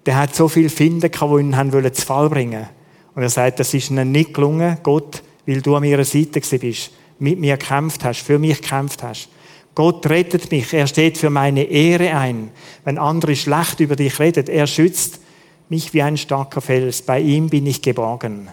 Der 0.07 0.17
hat 0.17 0.37
so 0.37 0.47
viel 0.47 0.71
Finden 0.71 1.11
gehabt, 1.11 1.33
die 1.33 1.41
ihn 1.41 1.93
zu 1.93 2.07
Fall 2.07 2.31
bringen. 2.31 2.69
Und 3.17 3.23
er 3.23 3.29
sagt, 3.29 3.59
das 3.59 3.75
ist 3.75 3.91
ihnen 3.91 4.13
nicht 4.13 4.35
gelungen, 4.35 4.79
Gott, 4.85 5.25
weil 5.47 5.63
du 5.63 5.75
an 5.75 5.83
meiner 5.83 6.05
Seite 6.05 6.41
bist, 6.41 6.93
mit 7.19 7.41
mir 7.41 7.57
gekämpft 7.57 8.05
hast, 8.05 8.21
für 8.21 8.39
mich 8.39 8.63
gekämpft 8.63 9.03
hast. 9.03 9.31
Gott 9.75 10.07
rettet 10.07 10.51
mich, 10.51 10.73
er 10.73 10.87
steht 10.87 11.17
für 11.17 11.31
meine 11.31 11.63
Ehre 11.63 12.17
ein. 12.17 12.51
Wenn 12.85 12.99
andere 12.99 13.37
schlecht 13.37 13.81
über 13.81 13.97
dich 13.97 14.19
redet, 14.19 14.49
er 14.49 14.67
schützt 14.67 15.21
mich 15.69 15.95
wie 15.95 16.03
ein 16.03 16.17
starker 16.17 16.61
Fels. 16.61 17.03
Bei 17.03 17.21
ihm 17.21 17.49
bin 17.49 17.67
ich 17.67 17.81
geborgen. 17.81 18.49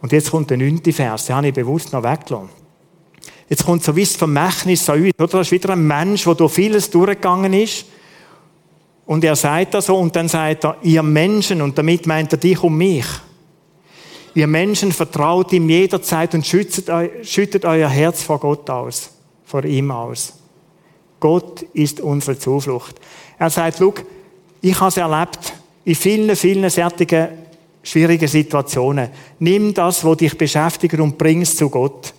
Und 0.00 0.10
jetzt 0.10 0.32
kommt 0.32 0.50
der 0.50 0.58
neunte 0.58 0.92
Vers, 0.92 1.26
den 1.26 1.36
habe 1.36 1.48
ich 1.48 1.54
bewusst 1.54 1.92
noch 1.92 2.02
weggelassen. 2.02 2.50
Jetzt 3.48 3.64
kommt 3.64 3.84
so 3.84 3.94
wie 3.94 4.04
das 4.04 4.16
Vermächtnis 4.16 4.88
an 4.88 5.02
uns, 5.02 5.12
oder? 5.18 5.26
Das 5.28 5.46
ist 5.46 5.52
wieder 5.52 5.70
ein 5.70 5.86
Mensch, 5.86 6.24
der 6.24 6.34
durch 6.34 6.52
vieles 6.52 6.90
durchgegangen 6.90 7.52
ist. 7.52 7.86
Und 9.06 9.22
er 9.24 9.36
sagt 9.36 9.74
das 9.74 9.86
so, 9.86 9.96
und 9.96 10.16
dann 10.16 10.28
sagt 10.28 10.64
er, 10.64 10.76
ihr 10.82 11.02
Menschen, 11.02 11.60
und 11.62 11.76
damit 11.76 12.06
meint 12.06 12.32
er 12.32 12.38
dich 12.38 12.62
und 12.62 12.76
mich. 12.76 13.04
Ihr 14.34 14.46
Menschen 14.46 14.92
vertraut 14.92 15.52
ihm 15.52 15.68
jederzeit 15.68 16.34
und 16.34 16.46
schüttet, 16.46 16.90
schüttet 17.26 17.64
euer 17.64 17.88
Herz 17.88 18.22
vor 18.22 18.38
Gott 18.38 18.68
aus, 18.70 19.10
vor 19.44 19.64
ihm 19.64 19.90
aus. 19.90 20.34
Gott 21.20 21.62
ist 21.74 22.00
unsere 22.00 22.38
Zuflucht. 22.38 22.96
Er 23.38 23.50
sagt, 23.50 23.78
look, 23.78 24.04
ich 24.60 24.78
habe 24.80 24.88
es 24.88 24.96
erlebt, 24.96 25.52
in 25.84 25.94
vielen, 25.94 26.34
vielen 26.34 26.70
sertigen, 26.70 27.28
schwierigen 27.82 28.28
Situationen. 28.28 29.08
Nimm 29.38 29.74
das, 29.74 30.04
was 30.04 30.16
dich 30.16 30.36
beschäftigt 30.38 30.98
und 30.98 31.18
bring 31.18 31.42
es 31.42 31.56
zu 31.56 31.68
Gott. 31.68 32.14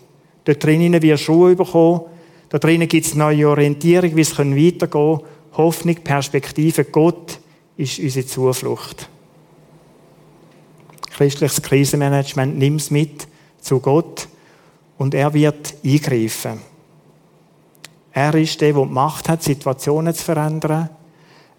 Dort 0.46 0.64
drinnen 0.64 1.02
wirst 1.02 1.28
du 1.28 1.34
Ruhe 1.34 1.56
bekommen. 1.56 2.02
Da 2.50 2.60
drinnen 2.60 2.88
gibt 2.88 3.06
es 3.06 3.16
neue 3.16 3.50
Orientierung, 3.50 4.16
wie 4.16 4.22
es 4.22 4.38
weitergehen 4.38 4.90
kann. 4.90 5.20
Hoffnung, 5.58 5.96
Perspektive. 5.96 6.86
Gott 6.86 7.40
ist 7.78 8.00
unsere 8.00 8.26
Zuflucht. 8.26 9.10
Christliches 11.14 11.62
Krisenmanagement 11.62 12.58
nimmt 12.58 12.82
es 12.82 12.90
mit 12.90 13.28
zu 13.62 13.80
Gott 13.80 14.28
und 14.98 15.14
er 15.14 15.34
wird 15.34 15.76
eingreifen. 15.86 16.60
Er 18.12 18.34
ist 18.36 18.62
der, 18.62 18.74
der 18.74 18.86
die 18.86 18.92
Macht 18.92 19.30
hat, 19.30 19.44
Situationen 19.44 20.14
zu 20.14 20.24
verändern. 20.24 20.90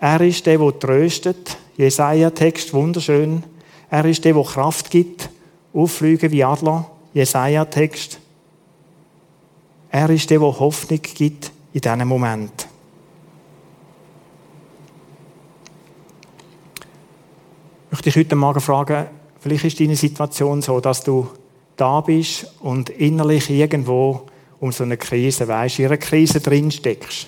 Er 0.00 0.20
ist 0.20 0.44
der, 0.46 0.58
der 0.58 0.78
tröstet. 0.78 1.56
Jesaja-Text, 1.76 2.72
wunderschön. 2.72 3.44
Er 3.90 4.04
ist 4.04 4.24
der, 4.24 4.34
der 4.34 4.42
Kraft 4.42 4.90
gibt. 4.90 5.30
Auffliegen 5.72 6.30
wie 6.30 6.44
Adler. 6.44 6.90
Jesaja-Text. 7.12 8.18
Er 9.90 10.10
ist 10.10 10.30
der, 10.30 10.40
der 10.40 10.58
Hoffnung 10.58 11.00
gibt 11.02 11.52
in 11.72 11.80
diesem 11.80 12.08
Moment. 12.08 12.68
Ich 17.86 17.92
möchte 17.92 18.10
dich 18.10 18.16
heute 18.16 18.36
Morgen 18.36 18.60
fragen, 18.60 19.06
vielleicht 19.44 19.64
ist 19.64 19.78
deine 19.78 19.94
Situation 19.94 20.62
so, 20.62 20.80
dass 20.80 21.04
du 21.04 21.28
da 21.76 22.00
bist 22.00 22.46
und 22.61 22.88
innerlich 22.88 23.50
irgendwo 23.50 24.22
um 24.59 24.72
so 24.72 24.85
eine 24.85 24.96
Krise, 24.96 25.46
weißt, 25.46 25.80
in 25.80 25.85
einer 25.85 25.98
Krise 25.98 26.40
drin 26.40 26.70
steckst. 26.70 27.26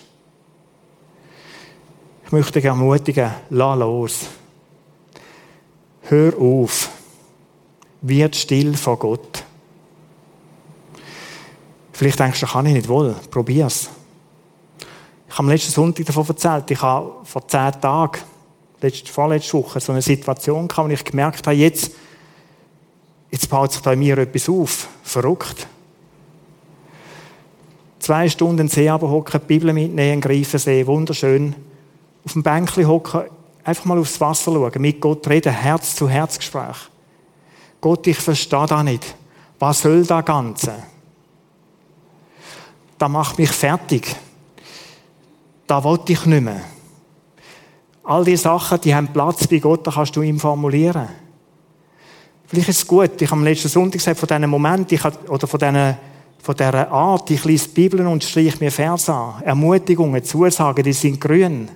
Ich 2.25 2.33
möchte 2.33 2.55
dich 2.55 2.65
ermutigen, 2.65 3.31
lass 3.51 3.79
los. 3.79 4.21
Hör 6.09 6.39
auf. 6.39 6.89
Wird 8.01 8.35
still 8.35 8.75
vor 8.79 8.99
Gott. 8.99 9.45
Vielleicht 11.93 12.19
denkst 12.19 12.41
du, 12.41 12.47
kann 12.47 12.65
ich 12.65 12.73
nicht 12.73 12.89
wohl. 12.89 13.15
Probier's. 13.31 13.91
Ich 15.29 15.35
habe 15.35 15.41
am 15.41 15.49
letzten 15.51 15.73
Sonntag 15.73 16.07
davon 16.07 16.27
erzählt. 16.27 16.71
Ich 16.71 16.81
habe 16.81 17.13
vor 17.25 17.47
zehn 17.47 17.79
Tagen, 17.79 18.21
letzte, 18.81 19.13
vorletzte 19.13 19.53
Woche, 19.53 19.81
so 19.81 19.93
eine 19.93 20.01
Situation 20.01 20.67
gehabt, 20.67 20.89
wo 20.89 20.93
ich 20.93 21.05
gemerkt 21.05 21.47
habe, 21.47 21.57
jetzt, 21.57 21.91
jetzt 23.31 23.49
baut 23.49 23.73
sich 23.73 23.83
da 23.83 23.93
in 23.93 23.99
mir 23.99 24.19
etwas 24.19 24.49
auf. 24.49 24.89
Verrückt. 25.03 25.67
Zwei 27.99 28.29
Stunden 28.29 28.69
See 28.69 28.91
hocken, 28.91 29.41
die 29.41 29.47
Bibel 29.47 29.73
mitnehmen, 29.73 30.21
greifen 30.21 30.59
See, 30.59 30.87
wunderschön. 30.87 31.55
Auf 32.25 32.33
dem 32.33 32.43
Bänkchen 32.43 32.87
hocken, 32.87 33.23
einfach 33.65 33.85
mal 33.85 33.99
aufs 33.99 34.21
Wasser 34.21 34.53
schauen, 34.53 34.73
mit 34.79 35.01
Gott 35.01 35.27
reden, 35.29 35.53
Herz 35.53 35.97
zu 35.97 36.09
Herz 36.09 36.39
Gespräch. 36.39 36.77
Gott, 37.81 38.07
ich 38.07 38.19
verstehe 38.19 38.67
da 38.67 38.83
nicht. 38.83 39.15
Was 39.59 39.81
soll 39.81 40.05
das 40.05 40.25
Ganze? 40.25 40.75
Das 42.99 43.11
macht 43.11 43.39
mich 43.39 43.51
fertig. 43.51 44.15
Da 45.67 45.83
wollte 45.83 46.13
ich 46.13 46.25
nicht 46.27 46.43
mehr. 46.43 46.61
All 48.05 48.25
diese 48.25 48.45
Sachen, 48.45 48.81
die 48.81 48.95
haben 48.95 49.13
Platz 49.13 49.47
bei 49.49 49.59
Gott, 49.59 49.87
da 49.87 49.91
kannst 49.91 50.15
du 50.15 50.23
ihm 50.23 50.39
formulieren. 50.39 51.09
Vielleicht 52.47 52.69
ist 52.69 52.79
es 52.79 52.87
gut, 52.87 53.21
ich 53.21 53.31
habe 53.31 53.41
am 53.41 53.45
letzten 53.45 53.69
Sonntag 53.69 53.99
gesagt, 53.99 54.19
von 54.19 54.27
diesen 54.29 54.49
Momenten, 54.49 54.99
oder 55.29 55.47
von 55.47 55.59
diesen 55.59 55.97
von 56.47 56.55
dieser 56.55 56.93
Art, 56.93 57.29
ich 57.33 57.45
lese 57.45 57.69
die 57.69 57.75
Bibel 57.75 58.07
und 58.07 58.23
streiche 58.23 58.59
mir 58.61 58.71
Vers 58.71 59.09
an. 59.09 59.43
Ermutigungen, 59.43 60.23
Zusagen, 60.23 60.85
die 60.85 60.93
sind 60.93 61.21
grün. 61.21 61.69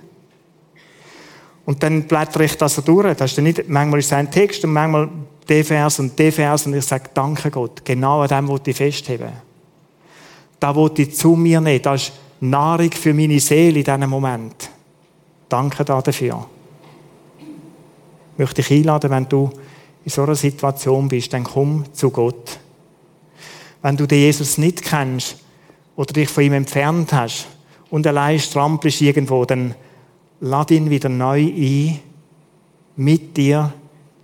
Und 1.65 1.83
dann 1.83 2.03
blättere 2.03 2.45
ich 2.45 2.57
das 2.57 2.75
so 2.75 2.81
durch. 2.81 3.17
Das 3.17 3.33
ist 3.33 3.37
nicht, 3.39 3.67
manchmal 3.67 3.99
ist 3.99 4.05
es 4.05 4.13
ein 4.13 4.31
Text 4.31 4.63
und 4.63 4.71
manchmal 4.71 5.09
der 5.49 5.65
Vers 5.65 5.99
und 5.99 6.17
der 6.17 6.31
Vers 6.31 6.65
und 6.65 6.73
ich 6.73 6.85
sage, 6.85 7.09
danke 7.13 7.51
Gott. 7.51 7.83
Genau 7.83 8.21
an 8.21 8.29
dem 8.29 8.47
wollte 8.47 8.71
ich 8.71 8.77
festheben. 8.77 9.31
Da 10.57 10.73
wollte 10.73 11.01
ich 11.01 11.17
zu 11.17 11.35
mir 11.35 11.59
nehmen. 11.59 11.81
Das 11.81 12.03
ist 12.03 12.13
Nahrung 12.39 12.91
für 12.91 13.13
meine 13.13 13.41
Seele 13.41 13.79
in 13.79 13.83
diesem 13.83 14.09
Moment. 14.09 14.69
Danke 15.49 15.83
dafür. 15.83 16.45
Ich 18.33 18.39
möchte 18.39 18.61
dich 18.61 18.71
einladen, 18.71 19.11
wenn 19.11 19.27
du 19.27 19.49
in 20.03 20.11
so 20.11 20.23
einer 20.23 20.35
Situation 20.35 21.07
bist, 21.07 21.33
dann 21.33 21.43
komm 21.43 21.85
zu 21.93 22.09
Gott. 22.09 22.59
Wenn 23.81 23.97
du 23.97 24.07
den 24.07 24.19
Jesus 24.19 24.57
nicht 24.57 24.83
kennst 24.83 25.37
oder 25.95 26.13
dich 26.13 26.29
von 26.29 26.43
ihm 26.43 26.53
entfernt 26.53 27.13
hast 27.13 27.47
und 27.89 28.05
allein 28.07 28.39
strampelst 28.39 29.01
irgendwo, 29.01 29.45
dann 29.45 29.75
lad 30.39 30.71
ihn 30.71 30.89
wieder 30.89 31.09
neu 31.09 31.41
ein, 31.41 31.99
mit 32.95 33.37
dir 33.37 33.73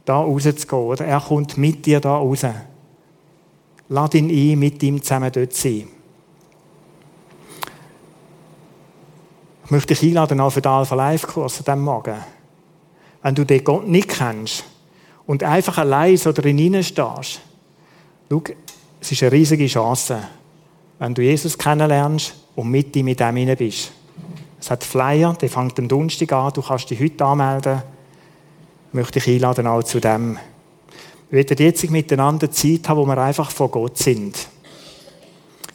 da 0.05 0.21
rauszugehen. 0.21 0.83
Oder 0.83 1.05
er 1.05 1.21
kommt 1.21 1.57
mit 1.57 1.85
dir 1.85 1.99
da 1.99 2.17
raus. 2.17 2.45
Lad 3.89 4.13
ihn 4.15 4.29
ein, 4.29 4.59
mit 4.59 4.81
ihm 4.83 5.01
zusammen 5.01 5.31
dort 5.31 5.53
zu 5.53 5.61
sein. 5.61 5.87
Ich 9.65 9.71
möchte 9.71 9.93
dich 9.93 10.03
einladen 10.03 10.39
auch 10.39 10.49
für 10.51 10.61
den 10.61 10.71
Alpha 10.71 10.95
Life 10.95 11.27
Kurs 11.27 11.59
an 11.59 11.65
diesem 11.65 11.81
Morgen. 11.81 12.15
Wenn 13.21 13.35
du 13.35 13.43
den 13.43 13.63
Gott 13.63 13.87
nicht 13.87 14.07
kennst 14.07 14.63
und 15.27 15.43
einfach 15.43 15.77
allein 15.77 16.17
so 16.17 16.31
drin 16.31 16.81
stehst, 16.81 17.41
schau, 18.29 18.43
es 18.99 19.11
ist 19.11 19.21
eine 19.21 19.31
riesige 19.31 19.67
Chance, 19.67 20.19
wenn 20.97 21.13
du 21.13 21.21
Jesus 21.21 21.57
kennenlernst 21.57 22.33
und 22.55 22.71
mit 22.71 22.95
ihm 22.95 23.09
in 23.09 23.15
dem 23.15 23.35
hinein 23.35 23.57
bist. 23.57 23.91
Es 24.59 24.71
hat 24.71 24.83
Flyer, 24.83 25.33
der 25.39 25.49
fängt 25.49 25.77
am 25.77 25.87
Donnerstag 25.87 26.31
an, 26.31 26.53
du 26.53 26.61
kannst 26.61 26.89
dich 26.89 26.99
heute 26.99 27.23
anmelden. 27.23 27.83
Ich 28.87 28.93
möchte 28.93 29.19
dich 29.19 29.27
einladen 29.27 29.67
auch 29.67 29.83
zu 29.83 29.99
dem. 29.99 30.39
Wir 31.29 31.37
werden 31.37 31.57
jetzt 31.57 31.91
miteinander 31.91 32.49
Zeit 32.49 32.87
haben, 32.87 32.99
wo 32.99 33.05
wir 33.05 33.17
einfach 33.17 33.51
vor 33.51 33.69
Gott 33.69 33.97
sind. 33.97 34.47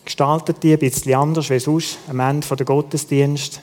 Gestaltet 0.04 0.62
die 0.62 0.72
ein 0.72 0.78
bisschen 0.78 1.14
anders, 1.14 1.50
wie 1.50 1.60
sonst 1.60 1.98
am 2.08 2.18
Ende 2.20 2.56
der 2.56 2.66
Gottesdienst. 2.66 3.60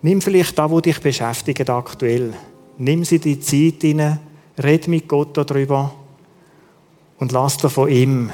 Nimm 0.00 0.22
vielleicht 0.22 0.58
das, 0.58 0.70
was 0.70 0.82
dich 0.82 1.00
beschäftigt 1.00 1.68
aktuell. 1.68 2.34
Nimm 2.78 3.04
sie 3.04 3.18
die 3.18 3.40
Zeit 3.40 3.82
rein, 3.84 4.18
red 4.58 4.88
mit 4.88 5.08
Gott 5.08 5.36
darüber 5.36 5.94
und 7.18 7.32
lass 7.32 7.56
dir 7.56 7.70
von 7.70 7.88
ihm 7.88 8.30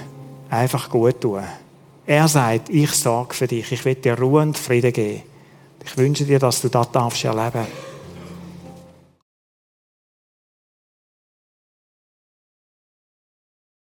einfach 0.51 0.91
gut 0.91 1.21
tun. 1.21 1.43
Er 2.07 2.27
sagt, 2.27 2.69
ich 2.69 2.91
sorge 2.91 3.35
für 3.35 3.47
dich, 3.47 3.71
ich 3.71 3.85
will 3.85 3.95
dir 3.95 4.19
Ruhe 4.19 4.43
und 4.43 4.59
Frieden 4.59 4.93
geben. 4.93 5.23
Ich 5.85 5.97
wünsche 5.97 6.25
dir, 6.25 6.39
dass 6.39 6.61
du 6.61 6.69
das 6.69 6.89
erleben 6.93 7.53
darfst. 7.53 7.92